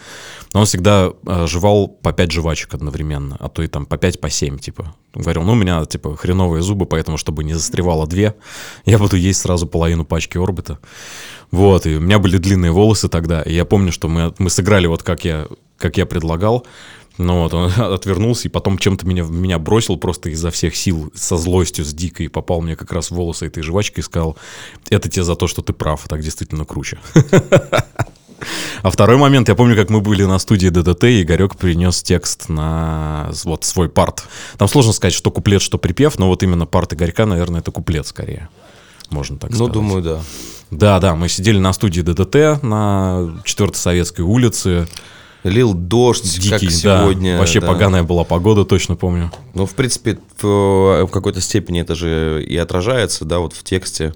Но 0.53 0.59
он 0.59 0.65
всегда 0.65 1.13
э, 1.25 1.47
жевал 1.47 1.87
по 1.87 2.11
5 2.11 2.31
жвачек 2.33 2.73
одновременно, 2.73 3.37
а 3.39 3.47
то 3.47 3.63
и 3.63 3.67
там 3.67 3.85
по 3.85 3.97
5, 3.97 4.19
по 4.19 4.29
7, 4.29 4.57
типа. 4.57 4.93
Говорил, 5.13 5.43
ну, 5.43 5.53
у 5.53 5.55
меня, 5.55 5.85
типа, 5.85 6.17
хреновые 6.17 6.61
зубы, 6.61 6.85
поэтому, 6.85 7.17
чтобы 7.17 7.45
не 7.45 7.53
застревало 7.53 8.07
две, 8.07 8.35
я 8.85 8.97
буду 8.99 9.15
есть 9.15 9.39
сразу 9.39 9.67
половину 9.67 10.03
пачки 10.03 10.37
орбита. 10.37 10.79
Вот, 11.49 11.85
и 11.85 11.95
у 11.95 12.01
меня 12.01 12.19
были 12.19 12.37
длинные 12.37 12.71
волосы 12.71 13.07
тогда, 13.07 13.41
и 13.41 13.53
я 13.53 13.63
помню, 13.63 13.93
что 13.93 14.09
мы, 14.09 14.33
мы 14.37 14.49
сыграли 14.49 14.87
вот 14.87 15.03
как 15.03 15.23
я, 15.23 15.47
как 15.77 15.97
я 15.97 16.05
предлагал, 16.05 16.65
ну 17.17 17.43
вот, 17.43 17.53
он 17.53 17.71
отвернулся 17.77 18.47
и 18.47 18.51
потом 18.51 18.77
чем-то 18.77 19.05
меня, 19.05 19.23
меня 19.23 19.59
бросил 19.59 19.97
просто 19.97 20.29
изо 20.29 20.51
всех 20.51 20.75
сил, 20.75 21.11
со 21.15 21.37
злостью, 21.37 21.85
с 21.85 21.93
дикой, 21.93 22.29
попал 22.29 22.61
мне 22.61 22.75
как 22.75 22.91
раз 22.91 23.11
в 23.11 23.15
волосы 23.15 23.47
этой 23.47 23.63
жвачкой 23.63 24.01
и 24.01 24.05
сказал, 24.05 24.37
это 24.89 25.09
тебе 25.09 25.23
за 25.23 25.35
то, 25.35 25.47
что 25.47 25.61
ты 25.61 25.73
прав, 25.73 26.01
так 26.07 26.21
действительно 26.21 26.65
круче. 26.65 26.99
А 28.81 28.89
второй 28.89 29.17
момент, 29.17 29.47
я 29.49 29.53
помню, 29.55 29.75
как 29.75 29.91
мы 29.91 30.01
были 30.01 30.23
на 30.23 30.39
студии 30.39 30.69
ДДТ, 30.69 31.03
и 31.03 31.21
Игорек 31.21 31.55
принес 31.57 32.01
текст 32.01 32.49
на 32.49 33.29
вот 33.43 33.63
свой 33.65 33.87
парт. 33.87 34.23
Там 34.57 34.67
сложно 34.67 34.93
сказать, 34.93 35.13
что 35.13 35.29
куплет, 35.29 35.61
что 35.61 35.77
припев, 35.77 36.17
но 36.17 36.27
вот 36.27 36.41
именно 36.41 36.65
парт 36.65 36.93
Игорька, 36.93 37.27
наверное, 37.27 37.59
это 37.61 37.69
куплет 37.69 38.07
скорее. 38.07 38.49
Можно 39.11 39.37
так 39.37 39.51
Ну, 39.51 39.57
сказать. 39.57 39.73
думаю, 39.73 40.01
да. 40.01 40.21
Да, 40.71 40.99
да, 40.99 41.15
мы 41.15 41.29
сидели 41.29 41.59
на 41.59 41.71
студии 41.73 42.01
ДДТ 42.01 42.63
на 42.63 43.39
4 43.43 43.73
Советской 43.75 44.21
улице. 44.21 44.87
Лил 45.43 45.73
дождь, 45.73 46.39
Дикий, 46.39 46.49
как 46.49 46.61
да. 46.61 46.69
сегодня. 46.69 47.37
Вообще 47.39 47.59
да. 47.59 47.67
поганая 47.67 48.03
была 48.03 48.23
погода, 48.23 48.63
точно 48.63 48.95
помню. 48.95 49.31
Ну, 49.53 49.65
в 49.65 49.73
принципе, 49.73 50.19
в, 50.39 51.05
в 51.05 51.09
какой-то 51.11 51.41
степени 51.41 51.81
это 51.81 51.95
же 51.95 52.43
и 52.43 52.55
отражается, 52.57 53.25
да, 53.25 53.39
вот 53.39 53.53
в 53.53 53.63
тексте. 53.63 54.13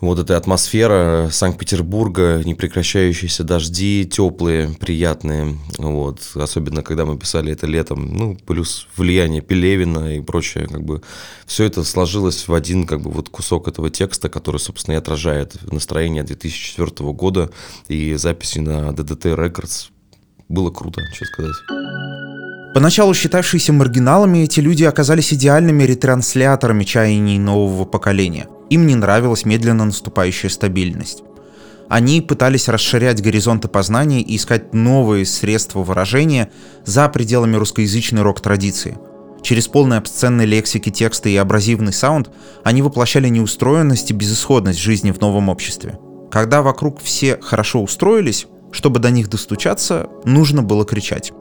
Вот 0.00 0.20
эта 0.20 0.36
атмосфера 0.36 1.28
Санкт-Петербурга, 1.32 2.40
непрекращающиеся 2.44 3.42
дожди, 3.42 4.08
теплые, 4.08 4.68
приятные. 4.78 5.58
Вот. 5.76 6.20
Особенно, 6.36 6.82
когда 6.82 7.04
мы 7.04 7.18
писали 7.18 7.52
это 7.52 7.66
летом. 7.66 8.14
Ну, 8.14 8.36
плюс 8.46 8.86
влияние 8.96 9.42
Пелевина 9.42 10.16
и 10.16 10.20
прочее. 10.20 10.68
Как 10.68 10.84
бы 10.84 11.02
все 11.46 11.64
это 11.64 11.82
сложилось 11.82 12.46
в 12.46 12.54
один 12.54 12.86
как 12.86 13.00
бы, 13.00 13.10
вот 13.10 13.28
кусок 13.28 13.66
этого 13.66 13.90
текста, 13.90 14.28
который, 14.28 14.58
собственно, 14.58 14.94
и 14.94 14.98
отражает 14.98 15.56
настроение 15.72 16.22
2004 16.22 17.12
года 17.12 17.50
и 17.88 18.14
записи 18.14 18.60
на 18.60 18.90
DDT 18.90 19.34
Records. 19.34 19.88
Было 20.48 20.70
круто, 20.70 21.02
что 21.12 21.24
сказать. 21.26 21.56
Поначалу 22.74 23.12
считавшиеся 23.12 23.72
маргиналами, 23.72 24.44
эти 24.44 24.60
люди 24.60 24.84
оказались 24.84 25.32
идеальными 25.32 25.82
ретрансляторами 25.82 26.84
чаяний 26.84 27.38
нового 27.38 27.84
поколения. 27.84 28.46
Им 28.70 28.86
не 28.86 28.94
нравилась 28.94 29.44
медленно 29.44 29.84
наступающая 29.84 30.50
стабильность. 30.50 31.22
Они 31.88 32.20
пытались 32.20 32.68
расширять 32.68 33.22
горизонты 33.22 33.68
познания 33.68 34.20
и 34.20 34.36
искать 34.36 34.74
новые 34.74 35.24
средства 35.24 35.82
выражения 35.82 36.50
за 36.84 37.08
пределами 37.08 37.56
русскоязычной 37.56 38.22
рок-традиции. 38.22 38.98
Через 39.42 39.68
полный 39.68 39.96
обсценной 39.96 40.44
лексики 40.44 40.90
текста 40.90 41.28
и 41.28 41.36
абразивный 41.36 41.92
саунд 41.92 42.30
они 42.64 42.82
воплощали 42.82 43.28
неустроенность 43.28 44.10
и 44.10 44.14
безысходность 44.14 44.80
жизни 44.80 45.12
в 45.12 45.20
новом 45.20 45.48
обществе. 45.48 45.98
Когда 46.30 46.60
вокруг 46.60 47.00
все 47.00 47.38
хорошо 47.40 47.82
устроились, 47.82 48.46
чтобы 48.72 49.00
до 49.00 49.10
них 49.10 49.28
достучаться, 49.28 50.08
нужно 50.24 50.62
было 50.62 50.84
кричать. 50.84 51.32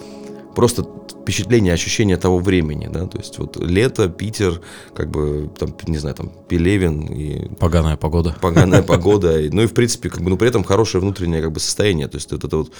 просто 0.55 0.83
впечатление, 1.21 1.73
ощущение 1.73 2.17
того 2.17 2.39
времени, 2.39 2.89
да, 2.91 3.05
то 3.05 3.17
есть 3.19 3.37
вот 3.37 3.57
лето, 3.57 4.07
Питер, 4.09 4.61
как 4.95 5.11
бы, 5.11 5.49
там, 5.59 5.75
не 5.85 5.97
знаю, 5.99 6.15
там, 6.15 6.31
Пелевин 6.47 7.01
и 7.01 7.49
Поганая 7.59 7.95
погода. 7.97 8.35
поганая 8.41 8.81
погода, 8.93 9.39
и- 9.39 9.49
ну 9.49 9.61
и 9.61 9.67
в 9.67 9.73
принципе, 9.73 10.09
как 10.09 10.21
бы, 10.23 10.29
ну 10.29 10.37
при 10.37 10.47
этом 10.47 10.63
хорошее 10.63 11.01
внутреннее 11.01 11.41
как 11.41 11.51
бы 11.51 11.59
состояние, 11.59 12.07
то 12.07 12.15
есть 12.17 12.31
вот 12.31 12.43
это 12.45 12.57
вот, 12.57 12.71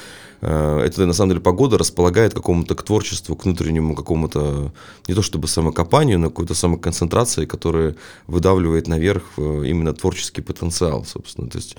э, 0.42 0.80
это 0.86 1.06
на 1.06 1.14
самом 1.14 1.32
деле 1.32 1.42
погода 1.42 1.78
располагает 1.78 2.32
к 2.34 2.36
какому-то 2.38 2.74
к 2.74 2.84
творчеству, 2.84 3.36
к 3.36 3.44
внутреннему 3.46 3.96
какому-то, 3.96 4.72
не 5.08 5.14
то 5.14 5.22
чтобы 5.22 5.48
самокопанию, 5.48 6.18
но 6.18 6.30
какой-то 6.30 6.54
самоконцентрации, 6.56 7.46
которая 7.46 7.96
выдавливает 8.28 8.88
наверх 8.88 9.24
э, 9.38 9.64
именно 9.68 9.94
творческий 9.94 10.42
потенциал, 10.42 11.06
собственно, 11.06 11.50
то 11.50 11.58
есть 11.60 11.76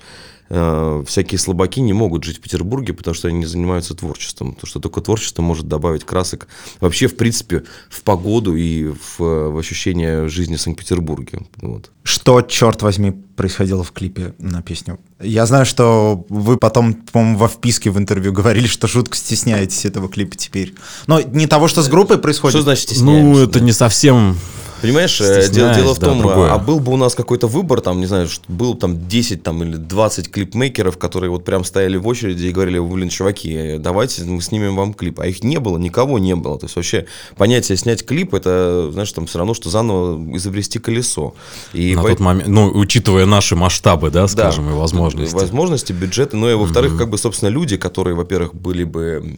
э, 0.49 1.03
всякие 1.07 1.39
слабаки 1.39 1.79
не 1.79 1.93
могут 1.93 2.23
жить 2.23 2.37
в 2.37 2.41
Петербурге, 2.41 2.93
потому 2.93 3.13
что 3.13 3.27
они 3.27 3.39
не 3.39 3.45
занимаются 3.45 3.95
творчеством. 3.95 4.53
Потому 4.53 4.67
что 4.67 4.79
только 4.79 5.01
творчество 5.01 5.41
может 5.41 5.67
добавить 5.67 6.03
красок 6.03 6.47
вообще, 6.79 7.07
в 7.07 7.15
принципе, 7.15 7.63
в 7.89 8.01
погоду 8.03 8.55
и 8.55 8.87
в, 8.87 9.19
в 9.19 9.57
ощущение 9.57 10.27
жизни 10.27 10.55
в 10.55 10.61
Санкт-Петербурге. 10.61 11.39
Вот. 11.61 11.91
Что, 12.03 12.41
черт 12.41 12.81
возьми, 12.81 13.11
происходило 13.11 13.83
в 13.83 13.91
клипе 13.91 14.33
на 14.39 14.61
песню? 14.61 14.99
Я 15.21 15.45
знаю, 15.45 15.65
что 15.65 16.25
вы 16.29 16.57
потом, 16.57 16.93
по-моему, 16.93 17.37
во 17.37 17.47
вписке 17.47 17.91
в 17.91 17.97
интервью 17.97 18.33
говорили, 18.33 18.67
что 18.67 18.87
жутко 18.87 19.15
стесняетесь 19.15 19.85
этого 19.85 20.09
клипа 20.09 20.35
теперь. 20.35 20.73
Но 21.07 21.21
не 21.21 21.47
того, 21.47 21.67
что 21.67 21.81
с 21.81 21.87
группой 21.87 22.17
происходит. 22.17 22.55
Что 22.55 22.63
значит 22.63 22.89
Ну, 22.89 22.95
стесняемся, 22.95 23.43
это 23.43 23.59
да? 23.59 23.65
не 23.65 23.71
совсем... 23.71 24.37
Понимаешь, 24.81 25.19
э, 25.21 25.49
дело, 25.49 25.73
дело 25.73 25.93
в 25.93 25.99
да, 25.99 26.07
том, 26.07 26.19
другое. 26.19 26.51
а 26.51 26.57
был 26.57 26.79
бы 26.79 26.93
у 26.93 26.97
нас 26.97 27.15
какой-то 27.15 27.47
выбор, 27.47 27.81
там, 27.81 27.99
не 27.99 28.05
знаю, 28.05 28.27
был 28.47 28.75
там 28.75 29.07
10 29.07 29.43
там, 29.43 29.63
или 29.63 29.75
20 29.75 30.31
клипмейкеров, 30.31 30.97
которые 30.97 31.29
вот 31.29 31.43
прям 31.43 31.63
стояли 31.63 31.97
в 31.97 32.07
очереди 32.07 32.47
и 32.47 32.51
говорили, 32.51 32.79
блин, 32.79 33.09
чуваки, 33.09 33.75
давайте 33.79 34.23
мы 34.23 34.41
снимем 34.41 34.75
вам 34.75 34.93
клип. 34.93 35.19
А 35.19 35.27
их 35.27 35.43
не 35.43 35.59
было, 35.59 35.77
никого 35.77 36.19
не 36.19 36.35
было. 36.35 36.57
То 36.57 36.65
есть 36.65 36.75
вообще 36.75 37.05
понятие 37.37 37.77
снять 37.77 38.05
клип, 38.05 38.33
это, 38.33 38.89
знаешь, 38.91 39.11
там 39.11 39.25
все 39.25 39.39
равно, 39.39 39.53
что 39.53 39.69
заново 39.69 40.35
изобрести 40.35 40.79
колесо. 40.79 41.35
И 41.73 41.95
на 41.95 42.03
по- 42.03 42.09
тот 42.09 42.19
момент, 42.19 42.47
ну, 42.47 42.69
учитывая 42.73 43.25
наши 43.25 43.55
масштабы, 43.55 44.09
да, 44.09 44.27
скажем, 44.27 44.69
и 44.69 44.73
возможности. 44.73 45.33
Возможности, 45.33 45.93
бюджеты. 45.93 46.37
Ну 46.37 46.49
и 46.49 46.53
во-вторых, 46.53 46.97
как 46.97 47.09
бы, 47.09 47.17
собственно, 47.17 47.49
люди, 47.49 47.77
которые, 47.77 48.15
во-первых, 48.15 48.55
были 48.55 48.83
бы 48.83 49.37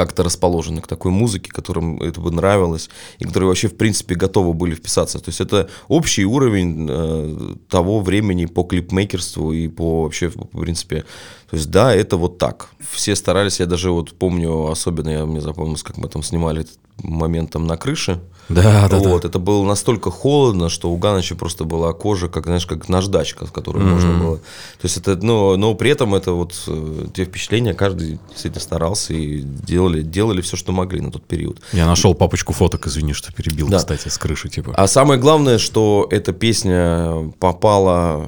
как-то 0.00 0.22
расположены 0.22 0.80
к 0.80 0.86
такой 0.86 1.12
музыке, 1.12 1.50
которым 1.50 2.00
это 2.00 2.22
бы 2.22 2.30
нравилось, 2.30 2.88
и 3.18 3.24
которые 3.24 3.48
вообще, 3.48 3.68
в 3.68 3.76
принципе, 3.76 4.14
готовы 4.14 4.54
были 4.54 4.74
вписаться. 4.74 5.18
То 5.18 5.28
есть 5.28 5.42
это 5.42 5.68
общий 5.88 6.24
уровень 6.24 6.88
э, 6.90 7.54
того 7.68 8.00
времени 8.00 8.46
по 8.46 8.62
клипмейкерству 8.62 9.52
и 9.52 9.68
по 9.68 10.02
вообще, 10.04 10.28
в 10.28 10.58
принципе, 10.58 11.04
то 11.50 11.56
есть 11.56 11.70
да, 11.70 11.94
это 11.94 12.16
вот 12.16 12.38
так. 12.38 12.70
Все 12.92 13.14
старались, 13.14 13.60
я 13.60 13.66
даже 13.66 13.90
вот 13.90 14.12
помню, 14.12 14.70
особенно 14.70 15.10
я 15.10 15.26
мне 15.26 15.42
запомнилось, 15.42 15.82
как 15.82 15.98
мы 15.98 16.08
там 16.08 16.22
снимали 16.22 16.60
этот 16.60 16.78
момент 17.02 17.50
там 17.50 17.66
на 17.66 17.76
крыше. 17.76 18.20
Да, 18.50 18.88
да, 18.88 18.98
вот, 18.98 19.24
это 19.24 19.38
было 19.38 19.64
настолько 19.64 20.10
холодно, 20.10 20.68
что 20.68 20.90
у 20.90 20.96
Ганыча 20.96 21.36
просто 21.36 21.64
была 21.64 21.92
кожа, 21.92 22.28
как, 22.28 22.46
знаешь, 22.46 22.66
как 22.66 22.88
наждачка, 22.88 23.46
в 23.46 23.52
которую 23.52 23.86
можно 23.86 24.18
было. 24.18 24.36
То 24.36 24.84
есть 24.84 24.96
это, 24.96 25.16
ну, 25.16 25.56
но 25.56 25.74
при 25.74 25.90
этом 25.90 26.14
это 26.14 26.32
вот 26.32 26.62
э, 26.66 27.06
те 27.14 27.24
впечатления, 27.24 27.74
каждый 27.74 28.18
действительно 28.30 28.60
старался 28.60 29.14
и 29.14 29.40
делали, 29.40 30.02
делали 30.02 30.40
все, 30.40 30.56
что 30.56 30.72
могли 30.72 31.00
на 31.00 31.10
тот 31.10 31.24
период. 31.24 31.60
Я 31.72 31.86
нашел 31.86 32.14
папочку 32.14 32.52
фоток, 32.52 32.86
извини, 32.86 33.12
что 33.12 33.32
перебил, 33.32 33.68
Да. 33.68 33.78
кстати, 33.78 34.08
с 34.08 34.18
крыши, 34.18 34.48
типа. 34.48 34.74
А 34.76 34.86
самое 34.86 35.20
главное, 35.20 35.58
что 35.58 36.06
эта 36.10 36.32
песня 36.32 37.32
попала 37.38 38.26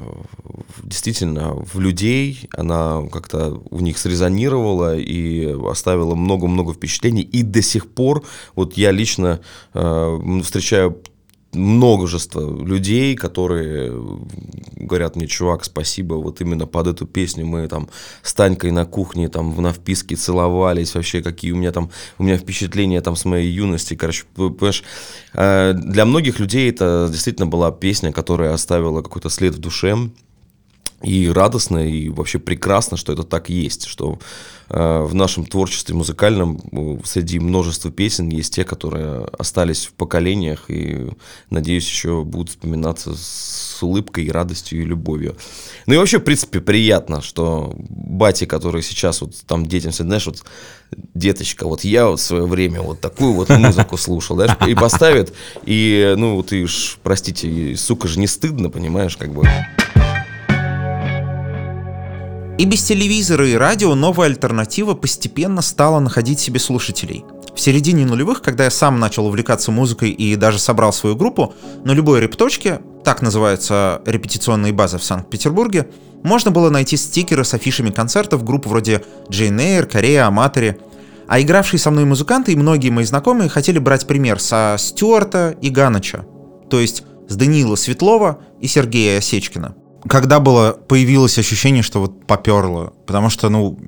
действительно 0.82 1.54
в 1.54 1.80
людей, 1.80 2.48
она 2.56 3.02
как-то 3.10 3.60
у 3.70 3.80
них 3.80 3.98
срезонировала 3.98 4.96
и 4.96 5.54
оставила 5.68 6.14
много-много 6.14 6.74
впечатлений. 6.74 7.22
И 7.22 7.42
до 7.42 7.62
сих 7.62 7.86
пор, 7.88 8.22
вот 8.54 8.76
я 8.76 8.90
лично 8.90 9.40
э, 9.74 10.11
встречаю 10.42 11.02
множество 11.52 12.64
людей, 12.64 13.14
которые 13.14 13.92
говорят 14.76 15.16
мне, 15.16 15.26
чувак, 15.26 15.64
спасибо, 15.64 16.14
вот 16.14 16.40
именно 16.40 16.66
под 16.66 16.86
эту 16.86 17.06
песню 17.06 17.44
мы 17.46 17.68
там 17.68 17.88
с 18.22 18.32
Танькой 18.32 18.70
на 18.70 18.86
кухне 18.86 19.28
там 19.28 19.54
на 19.60 19.72
вписке 19.72 20.16
целовались, 20.16 20.94
вообще 20.94 21.22
какие 21.22 21.52
у 21.52 21.56
меня 21.56 21.72
там, 21.72 21.90
у 22.18 22.24
меня 22.24 22.38
впечатления 22.38 23.00
там 23.00 23.16
с 23.16 23.24
моей 23.24 23.52
юности, 23.52 23.94
короче, 23.94 24.24
понимаешь, 24.34 24.82
э, 25.34 25.74
для 25.74 26.04
многих 26.06 26.40
людей 26.40 26.70
это 26.70 27.08
действительно 27.10 27.46
была 27.46 27.70
песня, 27.70 28.12
которая 28.12 28.54
оставила 28.54 29.02
какой-то 29.02 29.28
след 29.28 29.54
в 29.54 29.58
душе, 29.58 29.96
и 31.02 31.28
радостно, 31.28 31.88
и 31.88 32.08
вообще 32.08 32.38
прекрасно, 32.38 32.96
что 32.96 33.12
это 33.12 33.22
так 33.22 33.48
есть, 33.48 33.86
что 33.86 34.18
э, 34.68 35.02
в 35.02 35.14
нашем 35.14 35.44
творчестве 35.44 35.94
музыкальном 35.94 36.60
э, 36.72 36.98
среди 37.04 37.38
множества 37.38 37.90
песен 37.90 38.28
есть 38.28 38.54
те, 38.54 38.64
которые 38.64 39.26
остались 39.38 39.86
в 39.86 39.92
поколениях 39.94 40.64
и, 40.68 41.10
надеюсь, 41.50 41.88
еще 41.88 42.24
будут 42.24 42.50
вспоминаться 42.50 43.14
с 43.16 43.82
улыбкой, 43.82 44.24
и 44.24 44.30
радостью 44.30 44.80
и 44.80 44.84
любовью. 44.84 45.36
Ну 45.86 45.94
и 45.94 45.96
вообще, 45.96 46.18
в 46.18 46.24
принципе, 46.24 46.60
приятно, 46.60 47.20
что 47.20 47.74
бати, 47.76 48.44
которые 48.46 48.82
сейчас 48.82 49.20
вот 49.20 49.34
там 49.46 49.66
детям, 49.66 49.92
знаешь, 49.92 50.26
вот 50.26 50.44
деточка, 51.14 51.66
вот 51.66 51.84
я 51.84 52.06
вот 52.06 52.20
в 52.20 52.22
свое 52.22 52.46
время 52.46 52.80
вот 52.80 53.00
такую 53.00 53.32
вот 53.32 53.48
музыку 53.48 53.96
слушал, 53.96 54.36
знаешь, 54.36 54.56
и 54.66 54.74
поставит, 54.74 55.32
и, 55.64 56.14
ну, 56.16 56.40
и 56.42 56.64
ж, 56.66 56.98
простите, 57.02 57.76
сука 57.76 58.08
же 58.08 58.20
не 58.20 58.26
стыдно, 58.26 58.70
понимаешь, 58.70 59.16
как 59.16 59.32
бы. 59.32 59.48
И 62.62 62.64
без 62.64 62.84
телевизора 62.84 63.48
и 63.48 63.54
радио 63.54 63.96
новая 63.96 64.28
альтернатива 64.28 64.94
постепенно 64.94 65.62
стала 65.62 65.98
находить 65.98 66.38
себе 66.38 66.60
слушателей. 66.60 67.24
В 67.56 67.60
середине 67.60 68.06
нулевых, 68.06 68.40
когда 68.40 68.62
я 68.62 68.70
сам 68.70 69.00
начал 69.00 69.26
увлекаться 69.26 69.72
музыкой 69.72 70.10
и 70.10 70.36
даже 70.36 70.60
собрал 70.60 70.92
свою 70.92 71.16
группу, 71.16 71.54
на 71.84 71.90
любой 71.90 72.20
репточке, 72.20 72.80
так 73.04 73.20
называются 73.20 74.00
репетиционные 74.06 74.72
базы 74.72 74.98
в 74.98 75.02
Санкт-Петербурге, 75.02 75.88
можно 76.22 76.52
было 76.52 76.70
найти 76.70 76.96
стикеры 76.96 77.44
с 77.44 77.52
афишами 77.52 77.90
концертов 77.90 78.44
групп 78.44 78.66
вроде 78.66 79.04
Джейн 79.28 79.58
Эйр, 79.58 79.86
Корея, 79.86 80.28
Аматори. 80.28 80.78
А 81.26 81.40
игравшие 81.40 81.80
со 81.80 81.90
мной 81.90 82.04
музыканты 82.04 82.52
и 82.52 82.56
многие 82.56 82.90
мои 82.90 83.04
знакомые 83.04 83.50
хотели 83.50 83.80
брать 83.80 84.06
пример 84.06 84.38
со 84.38 84.76
Стюарта 84.78 85.56
и 85.60 85.68
Ганыча, 85.68 86.24
то 86.70 86.78
есть 86.78 87.02
с 87.28 87.34
Даниила 87.34 87.74
Светлова 87.74 88.38
и 88.60 88.68
Сергея 88.68 89.18
Осечкина 89.18 89.74
когда 90.08 90.40
было 90.40 90.72
появилось 90.72 91.38
ощущение, 91.38 91.82
что 91.82 92.00
вот 92.00 92.26
поперло, 92.26 92.92
потому 93.06 93.30
что, 93.30 93.48
ну, 93.48 93.78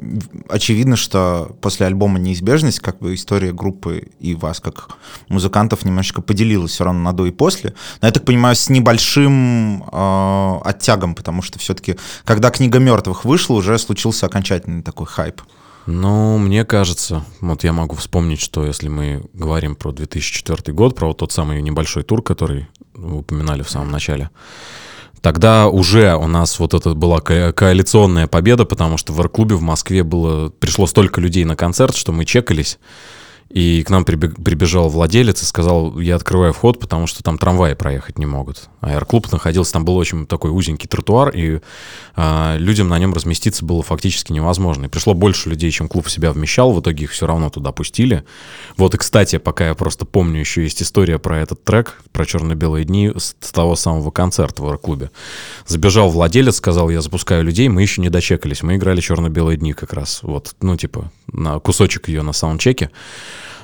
очевидно, 0.48 0.96
что 0.96 1.56
после 1.60 1.86
альбома 1.86 2.18
«Неизбежность» 2.18 2.80
как 2.80 2.98
бы 2.98 3.14
история 3.14 3.52
группы 3.52 4.08
и 4.20 4.34
вас, 4.34 4.60
как 4.60 4.90
музыкантов, 5.28 5.84
немножечко 5.84 6.22
поделилась 6.22 6.72
все 6.72 6.84
равно 6.84 7.00
на 7.00 7.12
до 7.12 7.26
и 7.26 7.30
после. 7.30 7.74
Но 8.00 8.08
я 8.08 8.12
так 8.12 8.24
понимаю, 8.24 8.54
с 8.54 8.68
небольшим 8.68 9.84
э, 9.84 10.58
оттягом, 10.64 11.14
потому 11.14 11.42
что 11.42 11.58
все-таки, 11.58 11.96
когда 12.24 12.50
«Книга 12.50 12.78
мертвых» 12.78 13.24
вышла, 13.24 13.54
уже 13.54 13.78
случился 13.78 14.26
окончательный 14.26 14.82
такой 14.82 15.06
хайп. 15.06 15.42
Ну, 15.86 16.38
мне 16.38 16.64
кажется, 16.64 17.24
вот 17.40 17.62
я 17.64 17.72
могу 17.72 17.94
вспомнить, 17.96 18.40
что 18.40 18.64
если 18.64 18.88
мы 18.88 19.22
говорим 19.34 19.76
про 19.76 19.92
2004 19.92 20.72
год, 20.72 20.94
про 20.94 21.08
вот 21.08 21.18
тот 21.18 21.32
самый 21.32 21.60
небольшой 21.60 22.04
тур, 22.04 22.22
который 22.22 22.68
вы 22.94 23.18
упоминали 23.18 23.62
в 23.62 23.70
самом 23.70 23.90
начале, 23.90 24.30
тогда 25.24 25.68
уже 25.68 26.14
у 26.16 26.26
нас 26.26 26.58
вот 26.58 26.74
это 26.74 26.92
была 26.92 27.18
ко- 27.20 27.54
коалиционная 27.54 28.26
победа, 28.26 28.66
потому 28.66 28.98
что 28.98 29.14
в 29.14 29.20
R-клубе 29.22 29.54
в 29.54 29.62
Москве 29.62 30.02
было, 30.02 30.50
пришло 30.50 30.86
столько 30.86 31.18
людей 31.18 31.46
на 31.46 31.56
концерт, 31.56 31.96
что 31.96 32.12
мы 32.12 32.26
чекались, 32.26 32.78
и 33.48 33.84
к 33.84 33.90
нам 33.90 34.04
прибежал 34.04 34.88
владелец 34.88 35.42
и 35.42 35.44
сказал, 35.44 35.98
я 36.00 36.16
открываю 36.16 36.52
вход, 36.52 36.80
потому 36.80 37.06
что 37.06 37.22
там 37.22 37.38
трамваи 37.38 37.74
проехать 37.74 38.18
не 38.18 38.26
могут. 38.26 38.68
Аэроклуб 38.80 39.30
находился, 39.30 39.74
там 39.74 39.84
был 39.84 39.96
очень 39.96 40.26
такой 40.26 40.50
узенький 40.50 40.88
тротуар, 40.88 41.30
и 41.30 41.60
а, 42.16 42.56
людям 42.56 42.88
на 42.88 42.98
нем 42.98 43.14
разместиться 43.14 43.64
было 43.64 43.82
фактически 43.82 44.32
невозможно. 44.32 44.86
И 44.86 44.88
пришло 44.88 45.14
больше 45.14 45.50
людей, 45.50 45.70
чем 45.70 45.88
клуб 45.88 46.08
себя 46.08 46.32
вмещал, 46.32 46.72
в 46.72 46.80
итоге 46.80 47.04
их 47.04 47.12
все 47.12 47.26
равно 47.26 47.48
туда 47.48 47.70
пустили. 47.70 48.24
Вот 48.76 48.94
и, 48.94 48.98
кстати, 48.98 49.38
пока 49.38 49.68
я 49.68 49.74
просто 49.74 50.04
помню, 50.04 50.40
еще 50.40 50.62
есть 50.62 50.82
история 50.82 51.18
про 51.20 51.38
этот 51.38 51.62
трек, 51.62 52.02
про 52.12 52.26
черно-белые 52.26 52.84
дни 52.84 53.12
с, 53.14 53.36
с 53.40 53.52
того 53.52 53.76
самого 53.76 54.10
концерта 54.10 54.62
в 54.62 54.66
аэроклубе. 54.66 55.10
Забежал 55.66 56.08
владелец, 56.08 56.56
сказал, 56.56 56.90
я 56.90 57.00
запускаю 57.00 57.44
людей, 57.44 57.68
мы 57.68 57.82
еще 57.82 58.00
не 58.00 58.08
дочекались, 58.08 58.62
мы 58.62 58.76
играли 58.76 59.00
черно-белые 59.00 59.58
дни 59.58 59.74
как 59.74 59.92
раз, 59.92 60.20
вот, 60.22 60.56
ну, 60.60 60.76
типа, 60.76 61.12
на 61.32 61.58
кусочек 61.60 62.08
ее 62.08 62.22
на 62.22 62.32
саундчеке. 62.32 62.90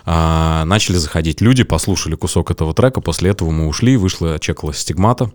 А, 0.04 0.64
начали 0.64 0.96
заходить 0.96 1.40
люди, 1.40 1.62
послушали 1.62 2.14
кусок 2.14 2.50
этого 2.50 2.74
трека, 2.74 3.00
после 3.00 3.30
этого 3.30 3.50
мы 3.50 3.68
ушли, 3.68 3.96
вышла, 3.96 4.38
чекалась 4.38 4.78
стигмата, 4.78 5.30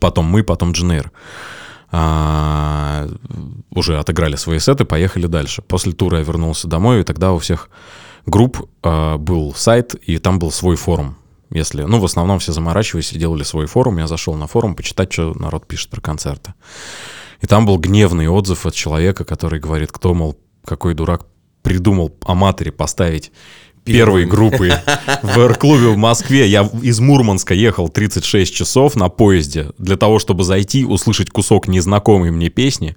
потом 0.00 0.26
мы, 0.26 0.42
потом 0.44 0.72
Дженейр. 0.72 1.10
А, 1.90 3.06
уже 3.70 3.98
отыграли 3.98 4.36
свои 4.36 4.58
сеты, 4.58 4.84
поехали 4.84 5.26
дальше. 5.26 5.62
После 5.62 5.92
тура 5.92 6.18
я 6.18 6.24
вернулся 6.24 6.66
домой, 6.66 7.00
и 7.00 7.04
тогда 7.04 7.32
у 7.32 7.38
всех 7.38 7.68
групп 8.24 8.68
а, 8.82 9.18
был 9.18 9.54
сайт, 9.54 9.94
и 9.94 10.18
там 10.18 10.38
был 10.38 10.50
свой 10.50 10.76
форум. 10.76 11.16
Если, 11.50 11.82
ну, 11.82 12.00
в 12.00 12.04
основном 12.06 12.38
все 12.38 12.52
заморачивались 12.52 13.12
и 13.12 13.18
делали 13.18 13.42
свой 13.42 13.66
форум. 13.66 13.98
Я 13.98 14.06
зашел 14.06 14.34
на 14.36 14.46
форум 14.46 14.74
почитать, 14.74 15.12
что 15.12 15.34
народ 15.34 15.66
пишет 15.66 15.90
про 15.90 16.00
концерты. 16.00 16.54
И 17.42 17.46
там 17.46 17.66
был 17.66 17.76
гневный 17.76 18.26
отзыв 18.26 18.64
от 18.64 18.74
человека, 18.74 19.24
который 19.24 19.60
говорит, 19.60 19.92
кто, 19.92 20.14
мол, 20.14 20.38
какой 20.64 20.94
дурак 20.94 21.26
придумал 21.62 22.16
аматоре 22.24 22.72
поставить 22.72 23.32
первой 23.84 24.26
группы 24.26 24.72
в 25.22 25.38
R-клубе 25.38 25.88
в 25.88 25.96
Москве. 25.96 26.46
Я 26.46 26.68
из 26.82 27.00
Мурманска 27.00 27.54
ехал 27.54 27.88
36 27.88 28.54
часов 28.54 28.96
на 28.96 29.08
поезде 29.08 29.70
для 29.78 29.96
того, 29.96 30.18
чтобы 30.18 30.44
зайти, 30.44 30.84
услышать 30.84 31.30
кусок 31.30 31.68
незнакомой 31.68 32.30
мне 32.30 32.48
песни, 32.48 32.96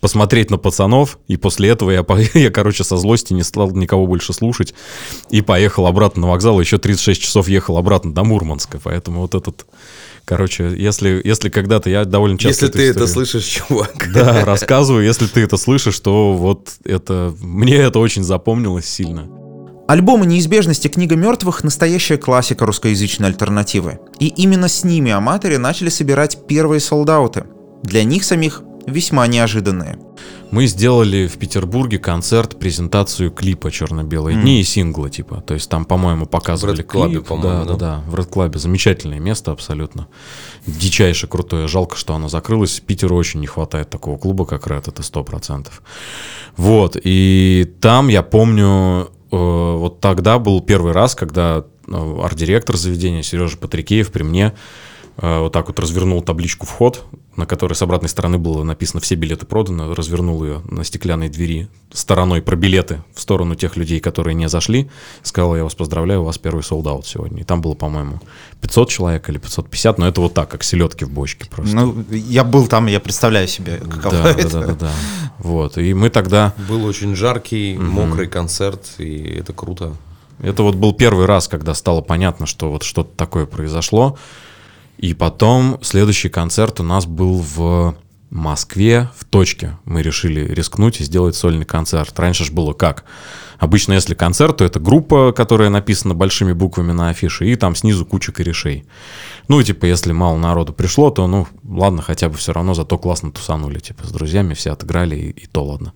посмотреть 0.00 0.50
на 0.50 0.58
пацанов, 0.58 1.18
и 1.28 1.36
после 1.36 1.70
этого 1.70 1.90
я, 1.90 2.04
я, 2.34 2.50
короче, 2.50 2.84
со 2.84 2.96
злости 2.96 3.32
не 3.32 3.42
стал 3.42 3.70
никого 3.72 4.06
больше 4.06 4.32
слушать 4.32 4.74
и 5.30 5.40
поехал 5.40 5.86
обратно 5.86 6.22
на 6.22 6.28
вокзал. 6.28 6.60
Еще 6.60 6.78
36 6.78 7.20
часов 7.20 7.48
ехал 7.48 7.78
обратно 7.78 8.12
до 8.12 8.24
Мурманска, 8.24 8.80
поэтому 8.82 9.20
вот 9.20 9.34
этот... 9.34 9.66
Короче, 10.24 10.74
если, 10.76 11.20
если 11.22 11.50
когда-то 11.50 11.88
я 11.88 12.04
довольно 12.04 12.36
часто... 12.36 12.66
Если 12.66 12.78
ты 12.78 12.88
это 12.88 13.04
историю- 13.04 13.12
слышишь, 13.26 13.44
чувак. 13.44 14.10
да, 14.12 14.44
рассказываю, 14.44 15.04
если 15.04 15.26
ты 15.26 15.42
это 15.42 15.56
слышишь, 15.56 16.00
то 16.00 16.34
вот 16.34 16.70
это... 16.84 17.32
Мне 17.40 17.76
это 17.76 18.00
очень 18.00 18.24
запомнилось 18.24 18.86
сильно. 18.86 19.28
Альбомы 19.88 20.26
«Неизбежность» 20.26 20.84
и 20.84 20.88
«Книга 20.88 21.14
мертвых»— 21.14 21.62
настоящая 21.64 22.16
классика 22.16 22.66
русскоязычной 22.66 23.28
альтернативы. 23.28 24.00
И 24.18 24.26
именно 24.26 24.68
с 24.68 24.82
ними 24.82 25.12
аматоры 25.12 25.58
начали 25.58 25.90
собирать 25.90 26.44
первые 26.48 26.80
солдауты. 26.80 27.44
Для 27.84 28.02
них 28.02 28.24
самих 28.24 28.62
весьма 28.88 29.28
неожиданные. 29.28 29.96
Мы 30.50 30.66
сделали 30.66 31.28
в 31.28 31.38
Петербурге 31.38 31.98
концерт, 31.98 32.58
презентацию 32.58 33.30
клипа 33.30 33.70
«Черно-белые 33.70 34.40
дни» 34.40 34.60
и 34.60 34.64
сингла, 34.64 35.08
типа. 35.08 35.40
То 35.46 35.54
есть 35.54 35.68
там, 35.68 35.84
по-моему, 35.84 36.26
показывали 36.26 36.82
Red 36.82 36.86
Club, 36.86 37.10
клип. 37.10 37.26
по-моему, 37.26 37.64
да, 37.64 37.72
да, 37.72 37.76
да? 37.76 38.04
в 38.08 38.14
Red 38.16 38.28
Club. 38.28 38.58
Замечательное 38.58 39.20
место 39.20 39.52
абсолютно. 39.52 40.08
Дичайше 40.66 41.28
крутое. 41.28 41.68
Жалко, 41.68 41.96
что 41.96 42.14
оно 42.14 42.28
закрылось. 42.28 42.80
Питеру 42.80 43.16
очень 43.16 43.38
не 43.38 43.46
хватает 43.46 43.90
такого 43.90 44.18
клуба, 44.18 44.46
как 44.46 44.66
Red, 44.66 44.88
это 44.88 45.02
сто 45.04 45.22
процентов. 45.22 45.82
Вот, 46.56 46.96
и 47.02 47.70
там, 47.80 48.08
я 48.08 48.22
помню, 48.22 49.10
вот 49.38 50.00
тогда 50.00 50.38
был 50.38 50.60
первый 50.60 50.92
раз, 50.92 51.14
когда 51.14 51.64
э, 51.88 52.20
арт-директор 52.22 52.76
заведения 52.76 53.22
Сережа 53.22 53.58
Патрикеев 53.58 54.10
при 54.12 54.22
мне 54.22 54.54
э, 55.18 55.38
вот 55.40 55.52
так 55.52 55.68
вот 55.68 55.78
развернул 55.78 56.22
табличку 56.22 56.66
«Вход» 56.66 57.04
на 57.36 57.46
которой 57.46 57.74
с 57.74 57.82
обратной 57.82 58.08
стороны 58.08 58.38
было 58.38 58.62
написано 58.62 59.00
«Все 59.00 59.14
билеты 59.14 59.46
проданы», 59.46 59.94
развернул 59.94 60.42
ее 60.44 60.62
на 60.68 60.84
стеклянной 60.84 61.28
двери 61.28 61.68
стороной 61.92 62.42
про 62.42 62.56
билеты 62.56 63.02
в 63.14 63.20
сторону 63.20 63.54
тех 63.54 63.76
людей, 63.76 64.00
которые 64.00 64.34
не 64.34 64.48
зашли. 64.48 64.88
Сказал, 65.22 65.56
я 65.56 65.64
вас 65.64 65.74
поздравляю, 65.74 66.22
у 66.22 66.24
вас 66.24 66.38
первый 66.38 66.62
солдат 66.62 67.06
сегодня. 67.06 67.42
И 67.42 67.44
там 67.44 67.60
было, 67.60 67.74
по-моему, 67.74 68.20
500 68.60 68.88
человек 68.88 69.28
или 69.28 69.38
550, 69.38 69.98
но 69.98 70.08
это 70.08 70.20
вот 70.20 70.34
так, 70.34 70.48
как 70.48 70.62
селедки 70.62 71.04
в 71.04 71.10
бочке 71.10 71.48
просто. 71.48 71.74
Ну, 71.74 72.04
я 72.10 72.44
был 72.44 72.66
там, 72.66 72.86
я 72.86 73.00
представляю 73.00 73.48
себе, 73.48 73.76
каково 73.78 74.16
да, 74.16 74.22
да, 74.22 74.30
это. 74.30 74.48
да, 74.48 74.66
да, 74.66 74.74
да. 74.74 74.92
Вот, 75.38 75.78
и 75.78 75.94
мы 75.94 76.10
тогда... 76.10 76.54
Был 76.68 76.84
очень 76.84 77.14
жаркий, 77.14 77.76
мокрый 77.76 78.28
концерт, 78.28 78.94
и 78.98 79.38
это 79.40 79.52
круто. 79.52 79.94
Это 80.40 80.62
вот 80.62 80.74
был 80.74 80.92
первый 80.92 81.26
раз, 81.26 81.48
когда 81.48 81.74
стало 81.74 82.02
понятно, 82.02 82.46
что 82.46 82.70
вот 82.70 82.82
что-то 82.82 83.10
такое 83.16 83.46
произошло. 83.46 84.18
И 84.98 85.14
потом 85.14 85.78
следующий 85.82 86.28
концерт 86.28 86.80
у 86.80 86.82
нас 86.82 87.06
был 87.06 87.44
в 87.56 87.96
Москве, 88.30 89.10
в 89.16 89.24
точке. 89.24 89.78
Мы 89.84 90.02
решили 90.02 90.40
рискнуть 90.40 91.00
и 91.00 91.04
сделать 91.04 91.36
сольный 91.36 91.64
концерт. 91.64 92.18
Раньше 92.18 92.44
же 92.44 92.52
было 92.52 92.72
как? 92.72 93.04
Обычно, 93.58 93.94
если 93.94 94.14
концерт, 94.14 94.58
то 94.58 94.64
это 94.64 94.80
группа, 94.80 95.32
которая 95.32 95.70
написана 95.70 96.14
большими 96.14 96.52
буквами 96.52 96.92
на 96.92 97.08
афише, 97.08 97.46
и 97.46 97.56
там 97.56 97.74
снизу 97.74 98.04
куча 98.04 98.32
корешей. 98.32 98.84
Ну, 99.48 99.62
типа, 99.62 99.86
если 99.86 100.12
мало 100.12 100.36
народу 100.36 100.72
пришло, 100.72 101.10
то, 101.10 101.26
ну, 101.26 101.46
ладно, 101.64 102.02
хотя 102.02 102.28
бы 102.28 102.36
все 102.36 102.52
равно, 102.52 102.74
зато 102.74 102.98
классно 102.98 103.30
тусанули, 103.30 103.78
типа, 103.78 104.06
с 104.06 104.10
друзьями 104.10 104.54
все 104.54 104.72
отыграли, 104.72 105.16
и, 105.16 105.30
и 105.30 105.46
то 105.46 105.64
ладно. 105.64 105.94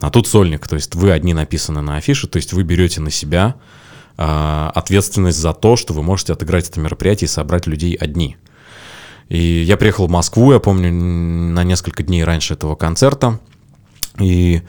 А 0.00 0.10
тут 0.10 0.28
сольник, 0.28 0.68
то 0.68 0.76
есть 0.76 0.94
вы 0.94 1.10
одни 1.10 1.34
написаны 1.34 1.80
на 1.80 1.96
афише, 1.96 2.28
то 2.28 2.36
есть 2.36 2.52
вы 2.52 2.62
берете 2.62 3.00
на 3.00 3.10
себя 3.10 3.56
ответственность 4.16 5.38
за 5.38 5.52
то, 5.52 5.76
что 5.76 5.92
вы 5.92 6.02
можете 6.02 6.32
отыграть 6.32 6.68
это 6.68 6.80
мероприятие 6.80 7.26
и 7.26 7.30
собрать 7.30 7.66
людей 7.66 7.94
одни. 7.94 8.36
И 9.28 9.38
я 9.38 9.76
приехал 9.76 10.06
в 10.06 10.10
Москву, 10.10 10.52
я 10.52 10.60
помню, 10.60 10.92
на 10.92 11.64
несколько 11.64 12.02
дней 12.02 12.24
раньше 12.24 12.54
этого 12.54 12.74
концерта, 12.74 13.40
и 14.20 14.62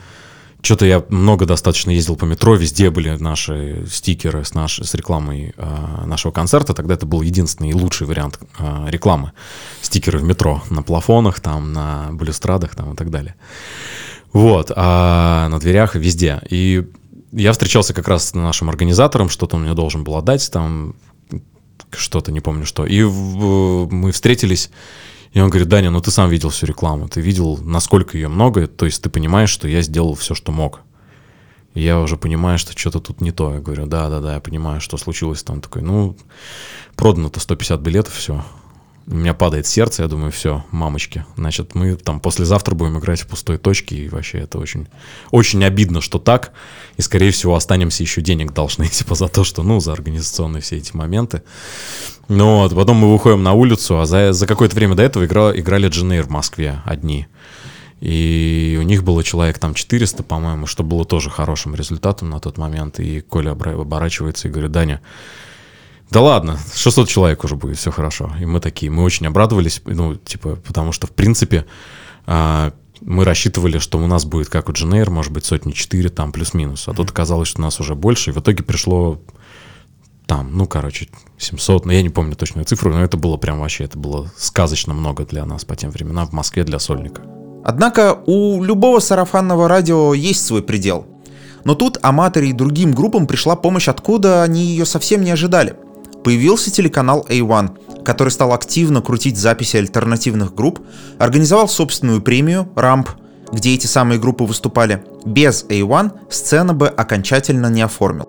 что-то 0.66 0.84
я 0.84 1.04
много 1.10 1.46
достаточно 1.46 1.92
ездил 1.92 2.16
по 2.16 2.24
метро, 2.24 2.56
везде 2.56 2.90
были 2.90 3.10
наши 3.10 3.86
стикеры 3.88 4.44
с, 4.44 4.52
наш, 4.52 4.80
с 4.80 4.94
рекламой 4.94 5.54
а, 5.56 6.04
нашего 6.06 6.32
концерта. 6.32 6.74
Тогда 6.74 6.94
это 6.94 7.06
был 7.06 7.22
единственный 7.22 7.70
и 7.70 7.72
лучший 7.72 8.08
вариант 8.08 8.40
а, 8.58 8.86
рекламы. 8.88 9.30
Стикеры 9.80 10.18
в 10.18 10.24
метро, 10.24 10.64
на 10.70 10.82
плафонах, 10.82 11.38
там, 11.38 11.72
на 11.72 12.08
балюстрадах 12.10 12.74
там, 12.74 12.94
и 12.94 12.96
так 12.96 13.10
далее. 13.10 13.36
Вот, 14.32 14.72
а 14.74 15.48
на 15.50 15.60
дверях 15.60 15.94
везде. 15.94 16.42
И 16.50 16.90
я 17.36 17.52
встречался 17.52 17.92
как 17.92 18.08
раз 18.08 18.30
с 18.30 18.34
нашим 18.34 18.70
организатором, 18.70 19.28
что-то 19.28 19.56
он 19.56 19.62
мне 19.62 19.74
должен 19.74 20.04
был 20.04 20.16
отдать, 20.16 20.50
там 20.50 20.96
что-то, 21.90 22.32
не 22.32 22.40
помню 22.40 22.64
что. 22.64 22.86
И 22.86 23.02
мы 23.04 24.10
встретились, 24.10 24.70
и 25.32 25.40
он 25.40 25.50
говорит, 25.50 25.68
Даня, 25.68 25.90
ну 25.90 26.00
ты 26.00 26.10
сам 26.10 26.30
видел 26.30 26.48
всю 26.48 26.66
рекламу, 26.66 27.08
ты 27.08 27.20
видел, 27.20 27.58
насколько 27.58 28.16
ее 28.16 28.28
много, 28.28 28.66
то 28.66 28.86
есть 28.86 29.02
ты 29.02 29.10
понимаешь, 29.10 29.50
что 29.50 29.68
я 29.68 29.82
сделал 29.82 30.14
все, 30.14 30.34
что 30.34 30.50
мог. 30.50 30.80
И 31.74 31.82
я 31.82 32.00
уже 32.00 32.16
понимаю, 32.16 32.58
что 32.58 32.72
что-то 32.76 33.00
тут 33.00 33.20
не 33.20 33.32
то. 33.32 33.52
Я 33.52 33.60
говорю, 33.60 33.84
да-да-да, 33.84 34.34
я 34.34 34.40
понимаю, 34.40 34.80
что 34.80 34.96
случилось 34.96 35.42
там. 35.42 35.60
Такой, 35.60 35.82
ну, 35.82 36.16
продано-то 36.96 37.38
150 37.38 37.80
билетов, 37.80 38.14
все. 38.14 38.42
У 39.08 39.14
меня 39.14 39.34
падает 39.34 39.68
сердце, 39.68 40.02
я 40.02 40.08
думаю, 40.08 40.32
все, 40.32 40.64
мамочки. 40.72 41.24
Значит, 41.36 41.76
мы 41.76 41.94
там 41.94 42.18
послезавтра 42.18 42.74
будем 42.74 42.98
играть 42.98 43.20
в 43.20 43.28
пустой 43.28 43.56
точке, 43.56 43.94
и 43.96 44.08
вообще 44.08 44.38
это 44.38 44.58
очень, 44.58 44.88
очень 45.30 45.64
обидно, 45.64 46.00
что 46.00 46.18
так. 46.18 46.52
И, 46.96 47.02
скорее 47.02 47.30
всего, 47.30 47.54
останемся 47.54 48.02
еще 48.02 48.20
денег 48.20 48.52
должны, 48.52 48.88
типа, 48.88 49.14
за 49.14 49.28
то, 49.28 49.44
что, 49.44 49.62
ну, 49.62 49.78
за 49.78 49.92
организационные 49.92 50.60
все 50.60 50.78
эти 50.78 50.96
моменты. 50.96 51.42
Ну 52.28 52.56
вот, 52.56 52.74
потом 52.74 52.96
мы 52.96 53.12
выходим 53.12 53.44
на 53.44 53.52
улицу, 53.52 54.00
а 54.00 54.06
за, 54.06 54.32
за 54.32 54.46
какое-то 54.48 54.74
время 54.74 54.96
до 54.96 55.04
этого 55.04 55.24
игра, 55.24 55.52
играли 55.56 55.88
Дженейр 55.88 56.24
в 56.24 56.30
Москве 56.30 56.82
одни. 56.84 57.28
И 58.00 58.76
у 58.78 58.82
них 58.82 59.04
было 59.04 59.22
человек 59.22 59.58
там 59.58 59.74
400, 59.74 60.24
по-моему, 60.24 60.66
что 60.66 60.82
было 60.82 61.04
тоже 61.04 61.30
хорошим 61.30 61.76
результатом 61.76 62.30
на 62.30 62.40
тот 62.40 62.58
момент. 62.58 62.98
И 62.98 63.20
Коля 63.20 63.52
оборачивается 63.52 64.48
и 64.48 64.50
говорит, 64.50 64.72
Даня, 64.72 65.00
да 66.10 66.20
ладно, 66.20 66.58
600 66.74 67.08
человек 67.08 67.44
уже 67.44 67.56
будет, 67.56 67.78
все 67.78 67.90
хорошо. 67.90 68.30
И 68.40 68.46
мы 68.46 68.60
такие, 68.60 68.90
мы 68.90 69.02
очень 69.02 69.26
обрадовались, 69.26 69.82
ну, 69.84 70.14
типа, 70.14 70.56
потому 70.56 70.92
что, 70.92 71.06
в 71.06 71.10
принципе, 71.10 71.66
а, 72.26 72.72
мы 73.00 73.24
рассчитывали, 73.24 73.78
что 73.78 73.98
у 73.98 74.06
нас 74.06 74.24
будет, 74.24 74.48
как 74.48 74.68
у 74.68 74.72
Дженейр, 74.72 75.10
может 75.10 75.32
быть, 75.32 75.44
сотни 75.44 75.72
четыре, 75.72 76.08
там, 76.08 76.32
плюс-минус. 76.32 76.88
А 76.88 76.94
тут 76.94 77.10
оказалось, 77.10 77.48
что 77.48 77.60
у 77.60 77.62
нас 77.62 77.80
уже 77.80 77.94
больше, 77.94 78.30
и 78.30 78.32
в 78.32 78.38
итоге 78.38 78.62
пришло 78.62 79.20
там, 80.26 80.56
ну, 80.56 80.66
короче, 80.66 81.08
700, 81.38 81.86
ну, 81.86 81.92
я 81.92 82.02
не 82.02 82.08
помню 82.08 82.34
точную 82.34 82.64
цифру, 82.64 82.92
но 82.92 83.02
это 83.02 83.16
было 83.16 83.36
прям 83.36 83.60
вообще, 83.60 83.84
это 83.84 83.98
было 83.98 84.30
сказочно 84.36 84.92
много 84.92 85.24
для 85.24 85.44
нас 85.44 85.64
по 85.64 85.76
тем 85.76 85.90
временам 85.90 86.26
в 86.26 86.32
Москве 86.32 86.64
для 86.64 86.78
сольника. 86.78 87.22
Однако 87.64 88.22
у 88.26 88.62
любого 88.62 89.00
сарафанного 89.00 89.68
радио 89.68 90.14
есть 90.14 90.44
свой 90.44 90.62
предел. 90.62 91.06
Но 91.64 91.74
тут 91.74 91.98
аматоре 92.00 92.50
и 92.50 92.52
другим 92.52 92.92
группам 92.92 93.26
пришла 93.26 93.56
помощь, 93.56 93.88
откуда 93.88 94.44
они 94.44 94.64
ее 94.64 94.84
совсем 94.84 95.22
не 95.22 95.32
ожидали. 95.32 95.74
Появился 96.26 96.72
телеканал 96.72 97.24
A1, 97.28 98.02
который 98.02 98.30
стал 98.30 98.52
активно 98.52 99.00
крутить 99.00 99.38
записи 99.38 99.76
альтернативных 99.76 100.56
групп, 100.56 100.80
организовал 101.20 101.68
собственную 101.68 102.20
премию 102.20 102.68
«Рамп», 102.74 103.10
где 103.52 103.76
эти 103.76 103.86
самые 103.86 104.18
группы 104.18 104.42
выступали. 104.42 105.04
Без 105.24 105.64
A1 105.68 106.10
сцена 106.28 106.74
бы 106.74 106.88
окончательно 106.88 107.68
не 107.68 107.82
оформил. 107.82 108.28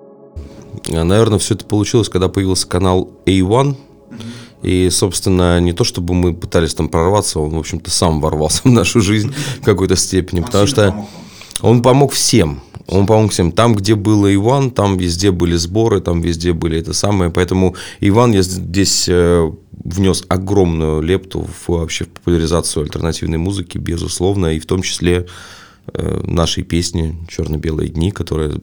А, 0.93 1.03
Наверное, 1.03 1.39
все 1.39 1.55
это 1.55 1.65
получилось, 1.65 2.07
когда 2.07 2.27
появился 2.27 2.67
канал 2.67 3.09
A1. 3.25 3.75
И, 4.61 4.91
собственно, 4.91 5.59
не 5.59 5.73
то 5.73 5.83
чтобы 5.83 6.13
мы 6.13 6.35
пытались 6.35 6.75
там 6.75 6.89
прорваться, 6.89 7.39
он, 7.39 7.55
в 7.55 7.57
общем-то, 7.57 7.89
сам 7.89 8.21
ворвался 8.21 8.61
в 8.63 8.71
нашу 8.71 9.01
жизнь 9.01 9.33
в 9.59 9.65
какой-то 9.65 9.95
степени, 9.95 10.41
потому 10.41 10.67
что 10.67 11.07
он 11.61 11.81
помог 11.81 12.11
всем. 12.11 12.61
Он 12.87 13.05
помог 13.05 13.31
всем. 13.31 13.51
Там, 13.51 13.75
где 13.75 13.95
был 13.95 14.27
Иван, 14.27 14.71
там 14.71 14.97
везде 14.97 15.31
были 15.31 15.55
сборы, 15.55 15.99
там 15.99 16.21
везде 16.21 16.53
были 16.53 16.79
это 16.79 16.93
самое. 16.93 17.29
Поэтому 17.29 17.75
Иван 17.99 18.31
я 18.31 18.41
здесь 18.41 19.07
э, 19.09 19.51
внес 19.71 20.23
огромную 20.29 21.01
лепту 21.01 21.41
в, 21.45 21.69
вообще 21.69 22.05
в 22.05 22.09
популяризацию 22.09 22.83
альтернативной 22.83 23.37
музыки, 23.37 23.77
безусловно, 23.77 24.47
и 24.47 24.59
в 24.59 24.65
том 24.65 24.81
числе 24.81 25.27
э, 25.93 26.21
нашей 26.23 26.63
песни 26.63 27.17
«Черно-белые 27.29 27.89
дни», 27.89 28.11
которая... 28.11 28.53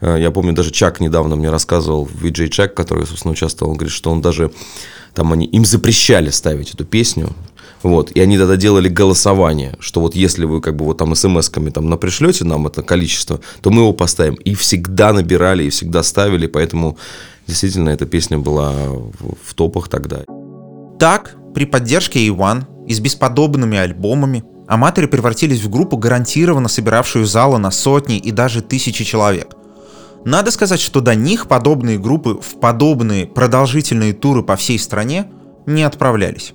э, 0.00 0.16
Я 0.20 0.30
помню, 0.30 0.52
даже 0.52 0.70
Чак 0.70 1.00
недавно 1.00 1.36
мне 1.36 1.50
рассказывал, 1.50 2.08
Виджей 2.22 2.48
Чак, 2.48 2.74
который, 2.74 3.06
собственно, 3.06 3.32
участвовал, 3.32 3.72
он 3.72 3.78
говорит, 3.78 3.94
что 3.94 4.10
он 4.10 4.20
даже... 4.20 4.52
Там 5.14 5.32
они, 5.32 5.46
им 5.46 5.64
запрещали 5.64 6.30
ставить 6.30 6.74
эту 6.74 6.84
песню, 6.84 7.32
вот, 7.82 8.10
и 8.12 8.20
они 8.20 8.38
тогда 8.38 8.56
делали 8.56 8.88
голосование, 8.88 9.76
что 9.80 10.00
вот 10.00 10.14
если 10.14 10.44
вы 10.44 10.60
как 10.60 10.76
бы 10.76 10.84
вот 10.84 10.98
там 10.98 11.14
смс-ками 11.14 11.70
там 11.70 11.88
напришлете 11.88 12.44
нам 12.44 12.66
это 12.66 12.82
количество, 12.82 13.40
то 13.60 13.70
мы 13.70 13.82
его 13.82 13.92
поставим. 13.92 14.34
И 14.34 14.54
всегда 14.54 15.12
набирали, 15.12 15.64
и 15.64 15.70
всегда 15.70 16.02
ставили, 16.02 16.46
поэтому 16.46 16.96
действительно 17.46 17.90
эта 17.90 18.06
песня 18.06 18.38
была 18.38 18.72
в, 18.72 19.54
топах 19.54 19.88
тогда. 19.88 20.24
Так, 20.98 21.36
при 21.54 21.64
поддержке 21.66 22.26
A1 22.26 22.86
и 22.88 22.94
с 22.94 23.00
бесподобными 23.00 23.76
альбомами, 23.76 24.44
аматоры 24.66 25.08
превратились 25.08 25.62
в 25.62 25.70
группу, 25.70 25.96
гарантированно 25.96 26.68
собиравшую 26.68 27.26
залы 27.26 27.58
на 27.58 27.70
сотни 27.70 28.18
и 28.18 28.30
даже 28.30 28.62
тысячи 28.62 29.04
человек. 29.04 29.54
Надо 30.24 30.50
сказать, 30.50 30.80
что 30.80 31.00
до 31.00 31.14
них 31.14 31.46
подобные 31.46 31.98
группы 31.98 32.40
в 32.42 32.58
подобные 32.58 33.26
продолжительные 33.26 34.12
туры 34.12 34.42
по 34.42 34.56
всей 34.56 34.78
стране 34.78 35.30
не 35.66 35.84
отправлялись. 35.84 36.52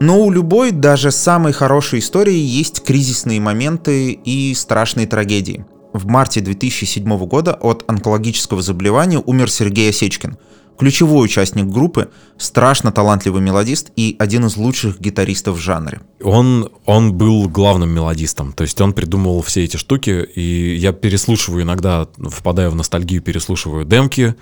Но 0.00 0.18
у 0.18 0.30
любой, 0.30 0.70
даже 0.70 1.10
самой 1.10 1.52
хорошей 1.52 1.98
истории 1.98 2.38
есть 2.38 2.82
кризисные 2.82 3.38
моменты 3.38 4.12
и 4.12 4.54
страшные 4.54 5.06
трагедии. 5.06 5.66
В 5.92 6.06
марте 6.06 6.40
2007 6.40 7.26
года 7.26 7.52
от 7.52 7.84
онкологического 7.86 8.62
заболевания 8.62 9.18
умер 9.18 9.50
Сергей 9.50 9.90
Осечкин, 9.90 10.38
ключевой 10.78 11.26
участник 11.26 11.66
группы, 11.66 12.08
страшно 12.38 12.92
талантливый 12.92 13.42
мелодист 13.42 13.90
и 13.94 14.16
один 14.18 14.46
из 14.46 14.56
лучших 14.56 14.98
гитаристов 14.98 15.58
в 15.58 15.60
жанре. 15.60 16.00
Он, 16.22 16.70
он 16.86 17.12
был 17.12 17.46
главным 17.50 17.90
мелодистом, 17.90 18.54
то 18.54 18.62
есть 18.62 18.80
он 18.80 18.94
придумывал 18.94 19.42
все 19.42 19.64
эти 19.64 19.76
штуки, 19.76 20.26
и 20.34 20.76
я 20.76 20.94
переслушиваю 20.94 21.64
иногда, 21.64 22.08
впадаю 22.16 22.70
в 22.70 22.74
ностальгию, 22.74 23.20
переслушиваю 23.20 23.84
демки, 23.84 24.34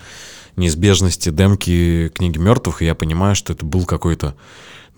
неизбежности, 0.55 1.31
демки 1.31 2.13
книги 2.15 2.39
мертвых, 2.39 2.83
и 2.83 2.85
я 2.85 2.95
понимаю, 2.95 3.35
что 3.35 3.53
это 3.53 3.67
был 3.67 3.87
какой-то, 3.87 4.37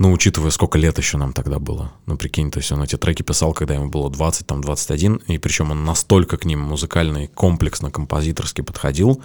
ну, 0.01 0.13
учитывая, 0.13 0.51
сколько 0.51 0.79
лет 0.79 0.97
еще 0.97 1.19
нам 1.19 1.35
тогда 1.35 1.59
было. 1.59 1.93
Ну, 2.07 2.17
прикинь, 2.17 2.51
то 2.51 2.59
есть 2.59 2.73
он 2.73 2.83
эти 2.83 2.97
треки 2.97 3.23
писал, 3.23 3.53
когда 3.53 3.75
ему 3.75 3.91
было 3.91 4.11
20, 4.11 4.47
там, 4.47 4.63
21, 4.63 5.17
и 5.27 5.37
причем 5.37 5.73
он 5.73 5.85
настолько 5.85 6.39
к 6.39 6.47
ним 6.47 6.61
музыкально 6.61 7.25
и 7.25 7.27
комплексно, 7.27 7.91
композиторски 7.91 8.63
подходил, 8.63 9.23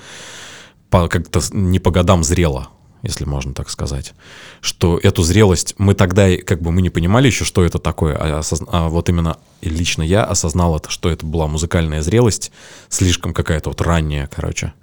по, 0.89 1.07
как-то 1.07 1.39
не 1.53 1.79
по 1.79 1.91
годам 1.91 2.25
зрело, 2.25 2.67
если 3.03 3.23
можно 3.23 3.53
так 3.53 3.69
сказать, 3.69 4.15
что 4.59 4.99
эту 5.01 5.23
зрелость 5.23 5.75
мы 5.77 5.93
тогда 5.93 6.35
как 6.45 6.61
бы 6.61 6.73
мы 6.73 6.81
не 6.81 6.89
понимали 6.89 7.27
еще, 7.27 7.45
что 7.45 7.63
это 7.63 7.79
такое, 7.79 8.17
а, 8.17 8.41
осозна- 8.41 8.67
а 8.69 8.89
вот 8.89 9.07
именно 9.07 9.37
лично 9.61 10.03
я 10.03 10.25
осознал 10.25 10.75
это, 10.75 10.89
что 10.89 11.09
это 11.09 11.25
была 11.25 11.47
музыкальная 11.47 12.01
зрелость, 12.01 12.51
слишком 12.89 13.33
какая-то 13.33 13.69
вот 13.69 13.79
ранняя, 13.79 14.27
короче, 14.27 14.73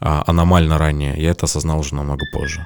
а, 0.00 0.24
аномально 0.26 0.78
ранняя. 0.78 1.14
Я 1.16 1.32
это 1.32 1.44
осознал 1.44 1.80
уже 1.80 1.94
намного 1.94 2.24
позже. 2.32 2.64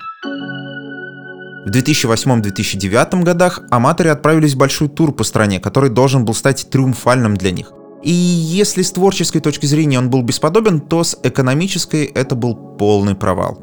В 1.64 1.70
2008-2009 1.70 3.22
годах 3.22 3.60
аматоры 3.70 4.10
отправились 4.10 4.54
в 4.54 4.58
большой 4.58 4.88
тур 4.88 5.12
по 5.12 5.22
стране, 5.22 5.60
который 5.60 5.90
должен 5.90 6.24
был 6.24 6.34
стать 6.34 6.68
триумфальным 6.68 7.36
для 7.36 7.52
них. 7.52 7.72
И 8.02 8.10
если 8.10 8.82
с 8.82 8.90
творческой 8.90 9.40
точки 9.40 9.66
зрения 9.66 9.98
он 9.98 10.10
был 10.10 10.22
бесподобен, 10.22 10.80
то 10.80 11.04
с 11.04 11.16
экономической 11.22 12.06
это 12.06 12.34
был 12.34 12.56
полный 12.56 13.14
провал. 13.14 13.58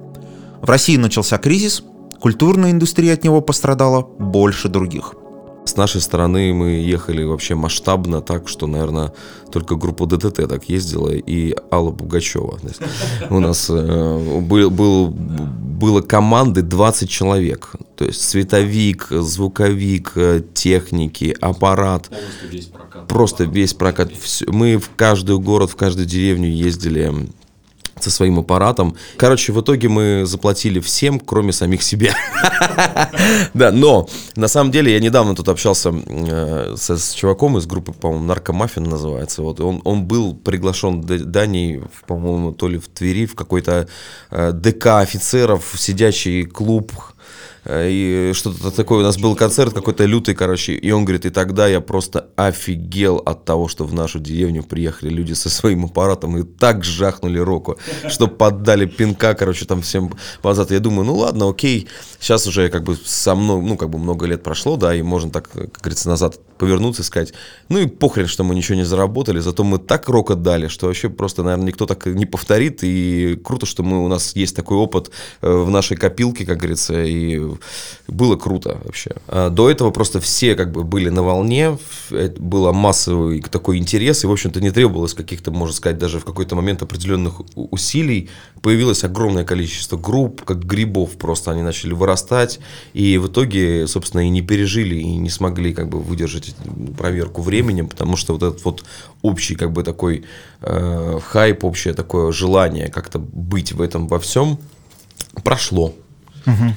В 0.62 0.70
России 0.70 0.96
начался 0.96 1.38
кризис, 1.38 1.84
культурная 2.22 2.72
индустрия 2.72 3.14
от 3.14 3.26
него 3.26 3.42
пострадала 3.42 4.02
больше 4.02 4.70
других. 4.70 5.14
С 5.70 5.76
нашей 5.78 6.02
стороны 6.02 6.52
мы 6.52 6.72
ехали 6.72 7.22
вообще 7.22 7.54
масштабно 7.54 8.22
так, 8.22 8.50
что, 8.50 8.66
наверное, 8.66 9.14
только 9.52 9.76
группа 9.76 10.08
ДТТ 10.08 10.50
так 10.50 10.68
ездила 10.68 11.12
и 11.12 11.56
Алла 11.72 11.92
Пугачева. 11.92 12.60
У 13.30 13.40
нас 13.40 13.68
э, 13.70 14.40
был, 14.42 14.72
был, 14.72 15.10
было 15.10 16.02
команды 16.02 16.64
20 16.64 17.08
человек. 17.08 17.76
То 17.96 18.06
есть 18.06 18.20
световик, 18.28 19.10
звуковик, 19.12 20.14
э, 20.16 20.42
техники, 20.56 21.38
аппарат. 21.40 22.10
Просто 23.08 23.44
весь 23.44 23.76
прокат. 23.76 24.10
Мы 24.48 24.80
в 24.80 24.90
каждый 24.96 25.38
город, 25.38 25.70
в 25.70 25.76
каждую 25.76 26.08
деревню 26.08 26.50
ездили 26.50 27.14
со 28.04 28.12
своим 28.12 28.40
аппаратом. 28.40 28.96
Короче, 29.18 29.54
в 29.54 29.62
итоге 29.62 29.90
мы 29.90 30.24
заплатили 30.26 30.80
всем, 30.80 31.20
кроме 31.20 31.52
самих 31.52 31.84
себя. 31.84 32.14
Да, 33.54 33.72
но 33.72 34.08
на 34.36 34.48
самом 34.48 34.72
деле 34.72 34.94
я 34.94 35.00
недавно 35.00 35.36
тут 35.36 35.50
общался 35.50 35.94
э, 35.94 36.76
с 36.78 37.14
чуваком 37.14 37.58
из 37.58 37.66
группы, 37.66 37.92
по-моему, 37.92 38.26
Наркомаффин 38.26 38.84
называется. 38.84 39.42
Вот 39.42 39.60
он, 39.60 39.82
он 39.84 40.06
был 40.06 40.34
приглашен 40.36 41.02
Даней, 41.02 41.82
по-моему, 42.08 42.52
то 42.54 42.68
ли 42.68 42.78
в 42.78 42.88
Твери, 42.88 43.26
в 43.26 43.36
какой-то 43.36 43.88
э, 44.32 44.52
ДК 44.54 44.88
офицеров, 45.00 45.74
сидячий 45.78 46.46
клуб. 46.46 46.92
Э, 47.70 47.88
И 47.92 48.34
что-то 48.34 48.72
такое, 48.72 49.00
у 49.00 49.04
нас 49.04 49.18
был 49.18 49.36
концерт 49.36 49.74
какой-то 49.74 50.06
лютый, 50.06 50.34
короче, 50.34 50.74
и 50.74 50.92
он 50.92 51.06
говорит, 51.06 51.26
и 51.26 51.30
тогда 51.30 51.68
я 51.68 51.82
просто 51.82 52.30
офигел 52.36 53.18
от 53.18 53.46
того, 53.46 53.68
что 53.68 53.86
в 53.86 53.94
нашу 53.94 54.20
деревню 54.20 54.64
приехали 54.64 55.10
люди 55.10 55.34
со 55.34 55.50
своим 55.50 55.86
аппаратом 55.86 56.38
и 56.38 56.44
так 56.44 56.84
жахнули 56.84 57.38
року, 57.38 57.78
что 58.08 58.28
поддали 58.28 58.86
пинка, 58.86 59.36
короче, 59.36 59.66
там 59.66 59.82
всем 59.82 60.12
позад. 60.42 60.72
Я 60.72 60.80
думаю, 60.80 61.06
ну 61.06 61.16
ладно, 61.16 61.50
окей, 61.50 61.88
сейчас 62.20 62.48
уже 62.48 62.70
как 62.70 62.84
бы 62.84 62.98
со 63.06 63.36
мной, 63.36 63.62
ну 63.62 63.78
как 63.78 63.90
бы 63.90 64.00
много 64.00 64.26
лет 64.26 64.42
прошло, 64.42 64.76
да, 64.76 64.96
и 64.96 65.04
можно 65.04 65.30
так, 65.30 65.50
как 65.50 65.72
говорится, 65.82 66.10
назад 66.10 66.40
повернуться 66.60 67.02
и 67.02 67.06
сказать, 67.06 67.34
ну 67.70 67.80
и 67.80 67.88
похрен, 67.88 68.28
что 68.28 68.44
мы 68.44 68.54
ничего 68.54 68.76
не 68.76 68.84
заработали, 68.84 69.40
зато 69.40 69.64
мы 69.64 69.80
так 69.80 70.08
рок 70.10 70.32
отдали, 70.32 70.68
что 70.68 70.88
вообще 70.88 71.10
просто, 71.10 71.42
наверное, 71.42 71.68
никто 71.68 71.86
так 71.86 72.06
не 72.06 72.26
повторит, 72.26 72.84
и 72.84 73.40
круто, 73.44 73.66
что 73.66 73.82
мы, 73.82 74.04
у 74.04 74.08
нас 74.08 74.36
есть 74.36 74.56
такой 74.56 74.78
опыт 74.78 75.10
э, 75.42 75.50
в 75.50 75.70
нашей 75.72 75.98
копилке, 75.98 76.46
как 76.46 76.58
говорится, 76.58 77.02
и 77.04 77.42
было 78.08 78.36
круто 78.36 78.78
вообще. 78.84 79.12
А 79.28 79.50
До 79.50 79.70
этого 79.70 79.92
просто 79.92 80.20
все 80.20 80.56
как 80.56 80.72
бы 80.72 80.84
были 80.84 81.10
на 81.10 81.24
волне, 81.24 81.78
это 82.12 82.42
было 82.42 82.72
массовый 82.72 83.42
такой 83.42 83.78
интерес, 83.78 84.24
и, 84.24 84.28
в 84.28 84.32
общем-то, 84.32 84.62
не 84.62 84.72
требовалось 84.72 85.14
каких-то, 85.14 85.52
можно 85.52 85.76
сказать, 85.76 85.98
даже 85.98 86.20
в 86.20 86.26
какой-то 86.26 86.56
момент 86.56 86.82
определенных 86.82 87.42
усилий. 87.56 88.30
Появилось 88.62 89.04
огромное 89.04 89.46
количество 89.46 89.98
групп, 89.98 90.44
как 90.44 90.66
грибов 90.66 91.12
просто 91.18 91.52
они 91.52 91.62
начали 91.62 91.94
вырастать, 91.94 92.60
и 92.94 93.18
в 93.18 93.28
итоге, 93.28 93.88
собственно, 93.88 94.22
и 94.22 94.30
не 94.30 94.42
пережили, 94.42 94.96
и 94.96 95.16
не 95.16 95.30
смогли 95.30 95.74
как 95.74 95.90
бы 95.90 96.00
выдержать 96.00 96.56
проверку 96.98 97.42
временем, 97.42 97.88
потому 97.88 98.16
что 98.18 98.34
вот 98.34 98.44
этот 98.44 98.66
вот 98.66 98.84
общий 99.22 99.56
как 99.56 99.72
бы 99.72 99.84
такой 99.84 100.26
э, 100.62 101.20
хайп, 101.26 101.64
общее 101.64 101.94
такое 101.94 102.32
желание 102.32 102.90
как-то 102.90 103.20
быть 103.20 103.72
в 103.72 103.82
этом 103.82 104.08
во 104.08 104.20
всем 104.20 104.60
прошло. 105.44 105.94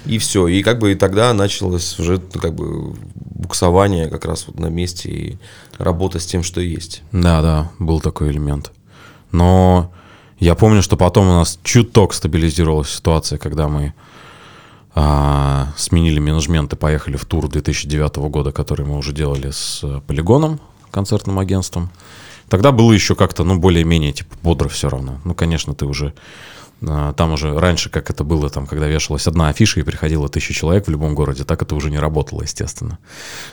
И 0.07 0.19
все. 0.19 0.49
И 0.49 0.63
как 0.63 0.79
бы 0.79 0.93
и 0.93 0.95
тогда 0.95 1.33
началось 1.33 1.99
уже 1.99 2.19
как 2.19 2.55
бы 2.55 2.95
буксование 3.15 4.09
как 4.09 4.25
раз 4.25 4.47
вот 4.47 4.59
на 4.59 4.67
месте 4.67 5.11
и 5.11 5.39
работа 5.79 6.19
с 6.19 6.27
тем, 6.27 6.43
что 6.43 6.61
есть. 6.61 7.03
Да, 7.13 7.41
да, 7.43 7.71
был 7.79 8.01
такой 8.01 8.31
элемент. 8.31 8.71
Но 9.31 9.93
я 10.43 10.57
помню, 10.57 10.83
что 10.83 10.97
потом 10.97 11.29
у 11.29 11.33
нас 11.33 11.61
чуток 11.63 12.15
стабилизировалась 12.15 12.91
ситуация, 12.91 13.39
когда 13.39 13.69
мы 13.69 13.95
а, 14.93 15.69
сменили 15.77 16.19
менеджмент 16.19 16.73
и 16.73 16.77
поехали 16.77 17.17
в 17.17 17.25
тур 17.25 17.49
2009 17.49 18.17
года, 18.17 18.51
который 18.51 18.85
мы 18.85 18.99
уже 18.99 19.13
делали 19.13 19.53
с 19.53 19.85
э, 19.85 20.01
Полигоном, 20.05 20.59
концертным 20.91 21.39
агентством. 21.39 21.91
Тогда 22.49 22.73
было 22.73 22.93
еще 22.93 23.15
как-то, 23.15 23.45
ну, 23.45 23.57
более-менее, 23.57 24.13
типа, 24.13 24.35
бодро 24.43 24.69
все 24.69 24.89
равно. 24.89 25.21
Ну, 25.25 25.33
конечно, 25.35 25.75
ты 25.75 25.87
уже... 25.87 26.13
а, 26.87 27.13
Там 27.13 27.33
уже 27.33 27.59
раньше, 27.59 27.91
как 27.91 28.11
это 28.11 28.25
было, 28.25 28.51
там, 28.51 28.67
когда 28.67 28.87
вешалась 28.87 29.27
одна 29.27 29.49
афиша 29.49 29.81
и 29.81 29.83
приходило 29.83 30.29
тысяча 30.29 30.55
человек 30.55 30.87
в 30.87 30.91
любом 30.91 31.15
городе, 31.15 31.45
так 31.45 31.63
это 31.63 31.75
уже 31.75 31.91
не 31.91 31.99
работало, 31.99 32.43
естественно. 32.43 32.99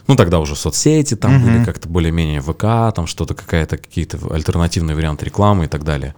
Ну, 0.07 0.15
тогда 0.15 0.39
уже 0.39 0.55
соцсети 0.55 1.15
там 1.15 1.43
были 1.43 1.63
как-то 1.63 1.87
более-менее 1.89 2.41
ВК, 2.41 2.95
там 2.95 3.07
что-то 3.07 3.33
какая-то, 3.33 3.77
какие-то 3.77 4.17
альтернативные 4.31 4.95
варианты 4.95 5.25
рекламы 5.25 5.65
и 5.65 5.67
так 5.67 5.83
далее. 5.83 6.15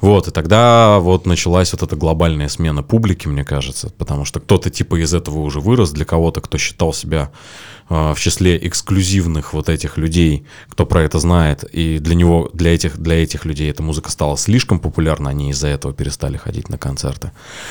Вот, 0.00 0.28
и 0.28 0.30
тогда 0.30 0.98
вот 1.00 1.26
началась 1.26 1.72
вот 1.72 1.82
эта 1.82 1.96
глобальная 1.96 2.48
смена 2.48 2.82
публики, 2.82 3.28
мне 3.28 3.44
кажется, 3.44 3.90
потому 3.98 4.24
что 4.24 4.40
кто-то 4.40 4.70
типа 4.70 5.02
из 5.02 5.14
этого 5.14 5.38
уже 5.38 5.60
вырос, 5.60 5.90
для 5.90 6.04
кого-то, 6.04 6.40
кто 6.40 6.58
считал 6.58 6.92
себя 6.92 7.30
э, 7.88 8.12
в 8.14 8.20
числе 8.20 8.56
эксклюзивных 8.66 9.52
вот 9.52 9.68
этих 9.68 9.96
людей, 9.96 10.46
кто 10.68 10.86
про 10.86 11.02
это 11.02 11.18
знает, 11.18 11.64
и 11.64 11.98
для 11.98 12.14
него, 12.14 12.50
для 12.52 12.74
этих, 12.74 12.98
для 12.98 13.22
этих 13.22 13.44
людей 13.44 13.70
эта 13.70 13.82
музыка 13.82 14.10
стала 14.10 14.36
слишком 14.36 14.78
популярна, 14.78 15.30
они 15.30 15.50
из-за 15.50 15.68
этого 15.68 15.92
перестали 15.94 16.36
ходить 16.44 16.68
на 16.68 16.76
концерты. 16.76 17.30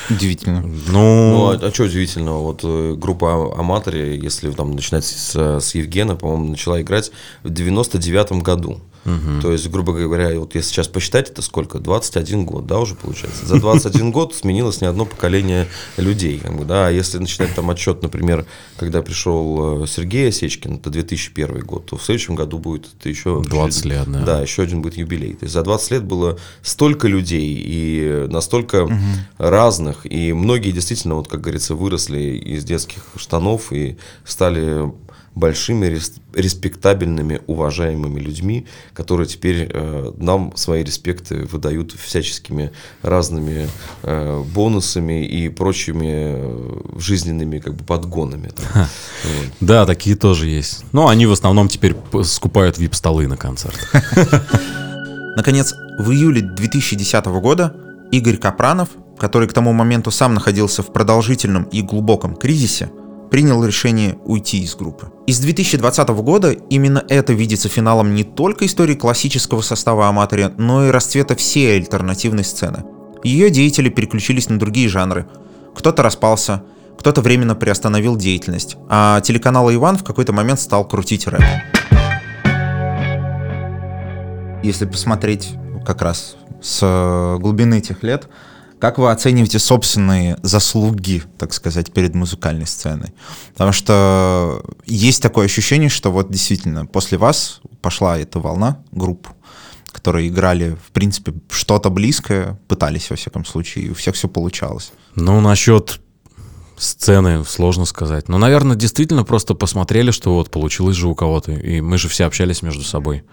Удивительно. 0.10 0.62
Ну, 0.62 1.52
Ну, 1.54 1.68
а, 1.68 1.72
что 1.72 1.84
удивительного? 1.84 2.40
Вот 2.42 2.62
э, 2.64 2.96
группа 2.98 3.54
Аматори, 3.58 4.20
если 4.20 4.50
там 4.52 4.76
начинать 4.76 5.06
с, 5.06 5.36
с 5.36 5.76
Евгена, 5.76 6.16
по-моему, 6.16 6.50
начала 6.50 6.82
играть 6.82 7.12
в 7.44 7.52
99-м 7.52 8.42
году. 8.42 8.82
То 9.04 9.52
есть, 9.52 9.70
грубо 9.70 9.94
говоря, 9.94 10.40
вот 10.40 10.56
если 10.56 10.70
сейчас 10.70 10.88
посчитать, 10.88 11.30
это 11.30 11.42
сколько? 11.42 11.80
21 11.80 12.46
год, 12.46 12.66
да, 12.66 12.80
уже 12.80 12.96
получается? 12.96 13.46
За 13.46 13.60
21 13.60 14.12
год 14.12 14.34
сменилось 14.34 14.82
не 14.82 14.88
одно 14.88 15.06
поколение 15.06 15.68
людей, 15.98 16.40
как 16.40 16.58
бы, 16.58 16.66
да, 16.66 16.88
а 16.88 16.92
если 16.92 17.18
начинать 17.18 17.54
там 17.56 17.70
отчет, 17.70 18.02
например, 18.02 18.46
когда 18.78 19.02
пришел 19.02 19.84
э, 19.84 19.88
Сергей 19.88 20.30
Осечкин, 20.30 20.76
это 20.76 20.90
2001 20.90 21.60
год, 21.66 21.86
то 21.88 21.98
в 21.98 22.04
следующем 22.04 22.36
году 22.36 22.60
будет 22.60 22.88
это 22.98 23.10
еще... 23.10 23.42
20 23.44 23.86
лет, 23.86 24.12
да. 24.12 24.22
Да, 24.22 24.42
еще 24.42 24.64
один 24.64 24.82
будет 24.82 24.98
юбилей. 24.98 25.34
То 25.34 25.46
есть 25.46 25.54
за 25.54 25.64
20 25.64 25.92
лет 25.92 26.04
было 26.04 26.40
столько 26.62 27.08
людей 27.08 27.62
и 27.66 28.28
настолько 28.30 28.88
разных, 29.38 30.06
и 30.06 30.34
многие 30.34 30.72
действительно, 30.72 31.16
вот 31.16 31.28
как 31.28 31.42
говорится, 31.42 31.76
выросли 31.76 32.38
из 32.38 32.64
детских 32.64 33.04
штанов 33.16 33.72
и 33.72 33.98
стали 34.24 34.92
большими, 35.36 35.88
рес- 35.88 36.20
респектабельными, 36.34 37.42
уважаемыми 37.48 38.20
людьми, 38.20 38.68
которые 38.94 39.28
теперь 39.28 39.70
э, 39.72 40.12
нам 40.18 40.56
свои 40.56 40.84
респекты 40.84 41.46
выдают 41.46 41.92
всяческими 41.94 42.72
разными 43.02 43.68
э, 44.04 44.44
бонусами 44.54 45.26
и 45.26 45.50
прочими 45.50 46.12
э, 46.12 47.00
жизненными 47.00 47.60
как 47.60 47.76
бы 47.76 47.84
подгонами. 47.84 48.50
там. 48.50 48.66
Вот. 49.24 49.48
да, 49.60 49.86
такие 49.86 50.16
тоже 50.16 50.48
есть. 50.48 50.84
Но 50.92 51.08
они 51.08 51.26
в 51.26 51.32
основном 51.32 51.68
теперь 51.68 51.96
скупают 52.24 52.78
вип-столы 52.78 53.28
на 53.28 53.38
концертах. 53.38 53.92
Наконец, 55.36 55.74
в 55.98 56.12
июле 56.12 56.42
2010 56.42 57.26
года 57.26 57.76
Игорь 58.12 58.38
Капранов, 58.38 58.90
который 59.18 59.48
к 59.48 59.54
тому 59.54 59.74
моменту 59.74 60.12
сам 60.12 60.36
находился 60.36 60.84
в 60.84 60.94
продолжительном 60.94 61.64
и 61.64 61.82
глубоком 61.82 62.36
кризисе, 62.36 62.92
принял 63.34 63.66
решение 63.66 64.20
уйти 64.26 64.62
из 64.62 64.76
группы. 64.76 65.12
Из 65.26 65.40
2020 65.40 66.08
года 66.10 66.52
именно 66.52 67.04
это 67.10 67.34
видится 67.34 67.68
финалом 67.68 68.14
не 68.14 68.24
только 68.24 68.68
истории 68.68 68.94
классического 68.94 69.62
состава 69.62 70.08
Аматори, 70.08 70.54
но 70.60 70.86
и 70.86 70.92
расцвета 70.92 71.36
всей 71.36 71.78
альтернативной 71.78 72.44
сцены. 72.44 72.84
Ее 73.24 73.50
деятели 73.50 73.90
переключились 73.90 74.50
на 74.50 74.60
другие 74.60 74.88
жанры. 74.88 75.26
Кто-то 75.76 76.04
распался, 76.04 76.62
кто-то 77.00 77.22
временно 77.22 77.56
приостановил 77.56 78.18
деятельность, 78.18 78.78
а 78.88 79.20
телеканал 79.22 79.74
Иван 79.74 79.98
в 79.98 80.04
какой-то 80.04 80.32
момент 80.32 80.60
стал 80.60 80.88
крутить 80.88 81.26
рэп. 81.26 81.42
Если 84.62 84.86
посмотреть 84.86 85.54
как 85.84 86.04
раз 86.04 86.36
с 86.62 87.38
глубины 87.40 87.80
этих 87.80 88.04
лет, 88.04 88.28
как 88.84 88.98
вы 88.98 89.12
оцениваете 89.12 89.60
собственные 89.60 90.38
заслуги, 90.44 91.24
так 91.38 91.54
сказать, 91.54 91.94
перед 91.94 92.16
музыкальной 92.16 92.68
сценой? 92.68 93.14
Потому 93.54 93.72
что 93.72 94.62
есть 94.86 95.22
такое 95.22 95.46
ощущение, 95.46 95.88
что 95.88 96.12
вот 96.12 96.30
действительно 96.30 96.86
после 96.86 97.18
вас 97.18 97.62
пошла 97.82 98.18
эта 98.20 98.42
волна 98.42 98.84
групп, 98.92 99.30
которые 99.90 100.28
играли, 100.28 100.78
в 100.86 100.92
принципе, 100.92 101.34
что-то 101.50 101.90
близкое, 101.90 102.60
пытались, 102.68 103.10
во 103.10 103.16
всяком 103.16 103.46
случае, 103.46 103.86
и 103.86 103.90
у 103.92 103.94
всех 103.94 104.16
все 104.16 104.28
получалось. 104.28 104.92
Ну, 105.16 105.40
насчет 105.40 106.02
сцены 106.76 107.46
сложно 107.46 107.86
сказать. 107.86 108.28
Но, 108.28 108.38
наверное, 108.38 108.76
действительно 108.76 109.24
просто 109.24 109.54
посмотрели, 109.54 110.12
что 110.12 110.36
вот 110.36 110.52
получилось 110.52 110.98
же 110.98 111.08
у 111.08 111.16
кого-то, 111.16 111.54
и 111.54 111.80
мы 111.80 111.98
же 111.98 112.10
все 112.10 112.26
общались 112.26 112.62
между 112.62 112.84
собой. 112.84 113.24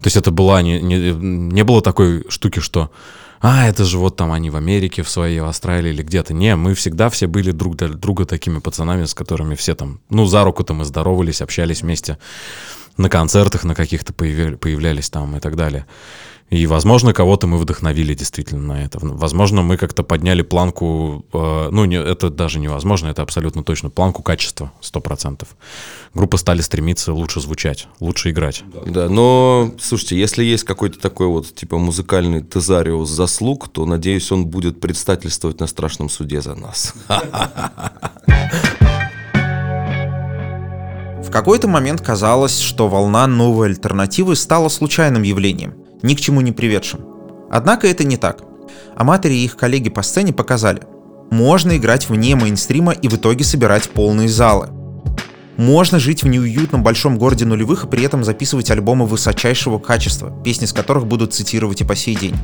То 0.00 0.06
есть 0.06 0.16
это 0.16 0.32
была 0.32 0.62
не, 0.62 0.80
не, 0.80 1.12
не 1.12 1.62
было 1.62 1.80
такой 1.80 2.24
штуки, 2.28 2.58
что 2.58 2.90
а, 3.40 3.68
это 3.68 3.84
же 3.84 3.98
вот 3.98 4.16
там 4.16 4.32
они 4.32 4.50
в 4.50 4.56
Америке, 4.56 5.02
в 5.02 5.08
своей, 5.08 5.40
в 5.40 5.46
Австралии 5.46 5.90
или 5.90 6.02
где-то. 6.02 6.34
Не, 6.34 6.56
мы 6.56 6.74
всегда 6.74 7.08
все 7.10 7.26
были 7.26 7.50
друг 7.50 7.76
для 7.76 7.88
друга 7.88 8.24
такими 8.24 8.58
пацанами, 8.58 9.04
с 9.04 9.14
которыми 9.14 9.54
все 9.54 9.74
там, 9.74 10.00
ну, 10.10 10.26
за 10.26 10.44
руку-то 10.44 10.74
мы 10.74 10.84
здоровались, 10.84 11.42
общались 11.42 11.82
вместе 11.82 12.18
на 12.96 13.08
концертах 13.08 13.64
на 13.64 13.74
каких-то 13.74 14.12
появля- 14.12 14.56
появлялись 14.56 15.10
там 15.10 15.36
и 15.36 15.40
так 15.40 15.56
далее. 15.56 15.86
И, 16.48 16.66
возможно, 16.66 17.12
кого-то 17.12 17.48
мы 17.48 17.58
вдохновили 17.58 18.14
действительно 18.14 18.74
на 18.74 18.84
это. 18.84 19.00
Возможно, 19.02 19.62
мы 19.62 19.76
как-то 19.76 20.04
подняли 20.04 20.42
планку, 20.42 21.24
э, 21.32 21.68
ну, 21.72 21.84
не, 21.86 21.96
это 21.96 22.30
даже 22.30 22.60
невозможно, 22.60 23.08
это 23.08 23.22
абсолютно 23.22 23.64
точно, 23.64 23.90
планку 23.90 24.22
качества, 24.22 24.70
100%. 24.80 25.44
Группы 26.14 26.38
стали 26.38 26.60
стремиться 26.60 27.12
лучше 27.12 27.40
звучать, 27.40 27.88
лучше 27.98 28.30
играть. 28.30 28.62
Да, 28.86 29.08
но, 29.08 29.72
слушайте, 29.80 30.16
если 30.16 30.44
есть 30.44 30.62
какой-то 30.62 31.00
такой 31.00 31.26
вот, 31.26 31.52
типа, 31.52 31.78
музыкальный 31.78 32.42
тезариус 32.42 33.10
заслуг, 33.10 33.68
то, 33.68 33.84
надеюсь, 33.84 34.30
он 34.30 34.46
будет 34.46 34.80
предстательствовать 34.80 35.58
на 35.58 35.66
страшном 35.66 36.08
суде 36.08 36.40
за 36.40 36.54
нас. 36.54 36.94
В 41.26 41.30
какой-то 41.30 41.66
момент 41.66 42.00
казалось, 42.00 42.60
что 42.60 42.86
волна 42.88 43.26
новой 43.26 43.68
альтернативы 43.68 44.36
стала 44.36 44.68
случайным 44.68 45.22
явлением, 45.22 45.74
ни 46.02 46.14
к 46.14 46.20
чему 46.20 46.40
не 46.40 46.52
приведшим. 46.52 47.00
Однако 47.50 47.88
это 47.88 48.04
не 48.04 48.16
так. 48.16 48.42
Аматоры 48.94 49.34
и 49.34 49.44
их 49.44 49.56
коллеги 49.56 49.90
по 49.90 50.02
сцене 50.02 50.32
показали, 50.32 50.82
можно 51.30 51.76
играть 51.76 52.08
вне 52.08 52.36
мейнстрима 52.36 52.92
и 52.92 53.08
в 53.08 53.14
итоге 53.14 53.42
собирать 53.44 53.90
полные 53.90 54.28
залы. 54.28 54.68
Можно 55.56 55.98
жить 55.98 56.22
в 56.22 56.28
неуютном 56.28 56.84
большом 56.84 57.18
городе 57.18 57.44
нулевых 57.44 57.84
и 57.84 57.88
при 57.88 58.04
этом 58.04 58.22
записывать 58.22 58.70
альбомы 58.70 59.06
высочайшего 59.06 59.80
качества, 59.80 60.32
песни 60.44 60.66
с 60.66 60.72
которых 60.72 61.06
будут 61.06 61.34
цитировать 61.34 61.80
и 61.80 61.84
по 61.84 61.96
сей 61.96 62.14
день. 62.14 62.36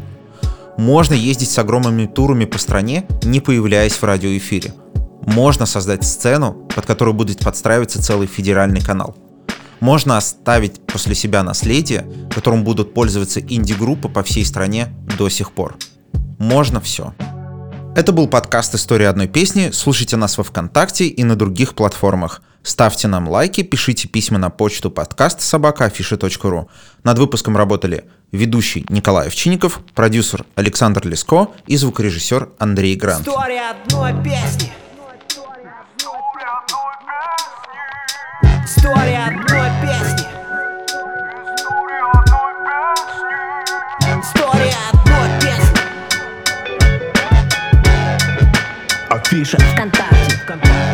Можно 0.77 1.14
ездить 1.14 1.51
с 1.51 1.59
огромными 1.59 2.07
турами 2.07 2.47
по 2.47 2.59
стране, 2.59 3.07
не 3.23 3.40
появляясь 3.40 3.92
в 3.92 4.03
радиоэфире. 4.03 4.75
Можно 5.26 5.66
создать 5.66 6.04
сцену, 6.04 6.52
под 6.74 6.87
которую 6.87 7.14
будет 7.14 7.40
подстраиваться 7.40 8.02
целый 8.02 8.26
федеральный 8.26 8.80
канал. 8.80 9.16
Можно 9.80 10.16
оставить 10.16 10.80
после 10.87 11.14
себя 11.14 11.42
наследие, 11.42 12.06
которым 12.30 12.64
будут 12.64 12.94
пользоваться 12.94 13.40
инди-группы 13.40 14.08
по 14.08 14.22
всей 14.22 14.44
стране 14.44 14.88
до 15.18 15.28
сих 15.28 15.52
пор. 15.52 15.76
Можно 16.38 16.80
все. 16.80 17.14
Это 17.94 18.12
был 18.12 18.26
подкаст 18.26 18.74
«История 18.74 19.08
одной 19.08 19.28
песни». 19.28 19.70
Слушайте 19.72 20.16
нас 20.16 20.38
во 20.38 20.44
Вконтакте 20.44 21.06
и 21.06 21.24
на 21.24 21.37
других 21.37 21.74
платформах. 21.74 22.40
Ставьте 22.62 23.08
нам 23.08 23.28
лайки, 23.28 23.62
пишите 23.62 24.08
письма 24.08 24.38
на 24.38 24.48
почту 24.48 24.90
подкаст 24.90 25.40
собака 25.40 25.87
афиши.ру. 25.87 26.70
Над 27.04 27.18
выпуском 27.18 27.56
работали 27.56 28.04
ведущий 28.30 28.87
Николай 28.88 29.26
Овчинников, 29.26 29.80
продюсер 29.94 30.44
Александр 30.54 31.06
Леско 31.06 31.48
и 31.66 31.76
звукорежиссер 31.76 32.50
Андрей 32.58 32.96
Грант. 32.96 33.26
История 33.26 33.70
одной 33.70 34.14
песни. 34.22 34.72
История 38.83 39.27
одной 39.29 39.71
песни. 39.81 40.27
История 44.21 44.77
одной 44.90 45.29
песни. 45.40 45.81
Афиша 49.09 49.59
ВКонтакте. 49.59 50.37
ВКонтакте. 50.42 50.91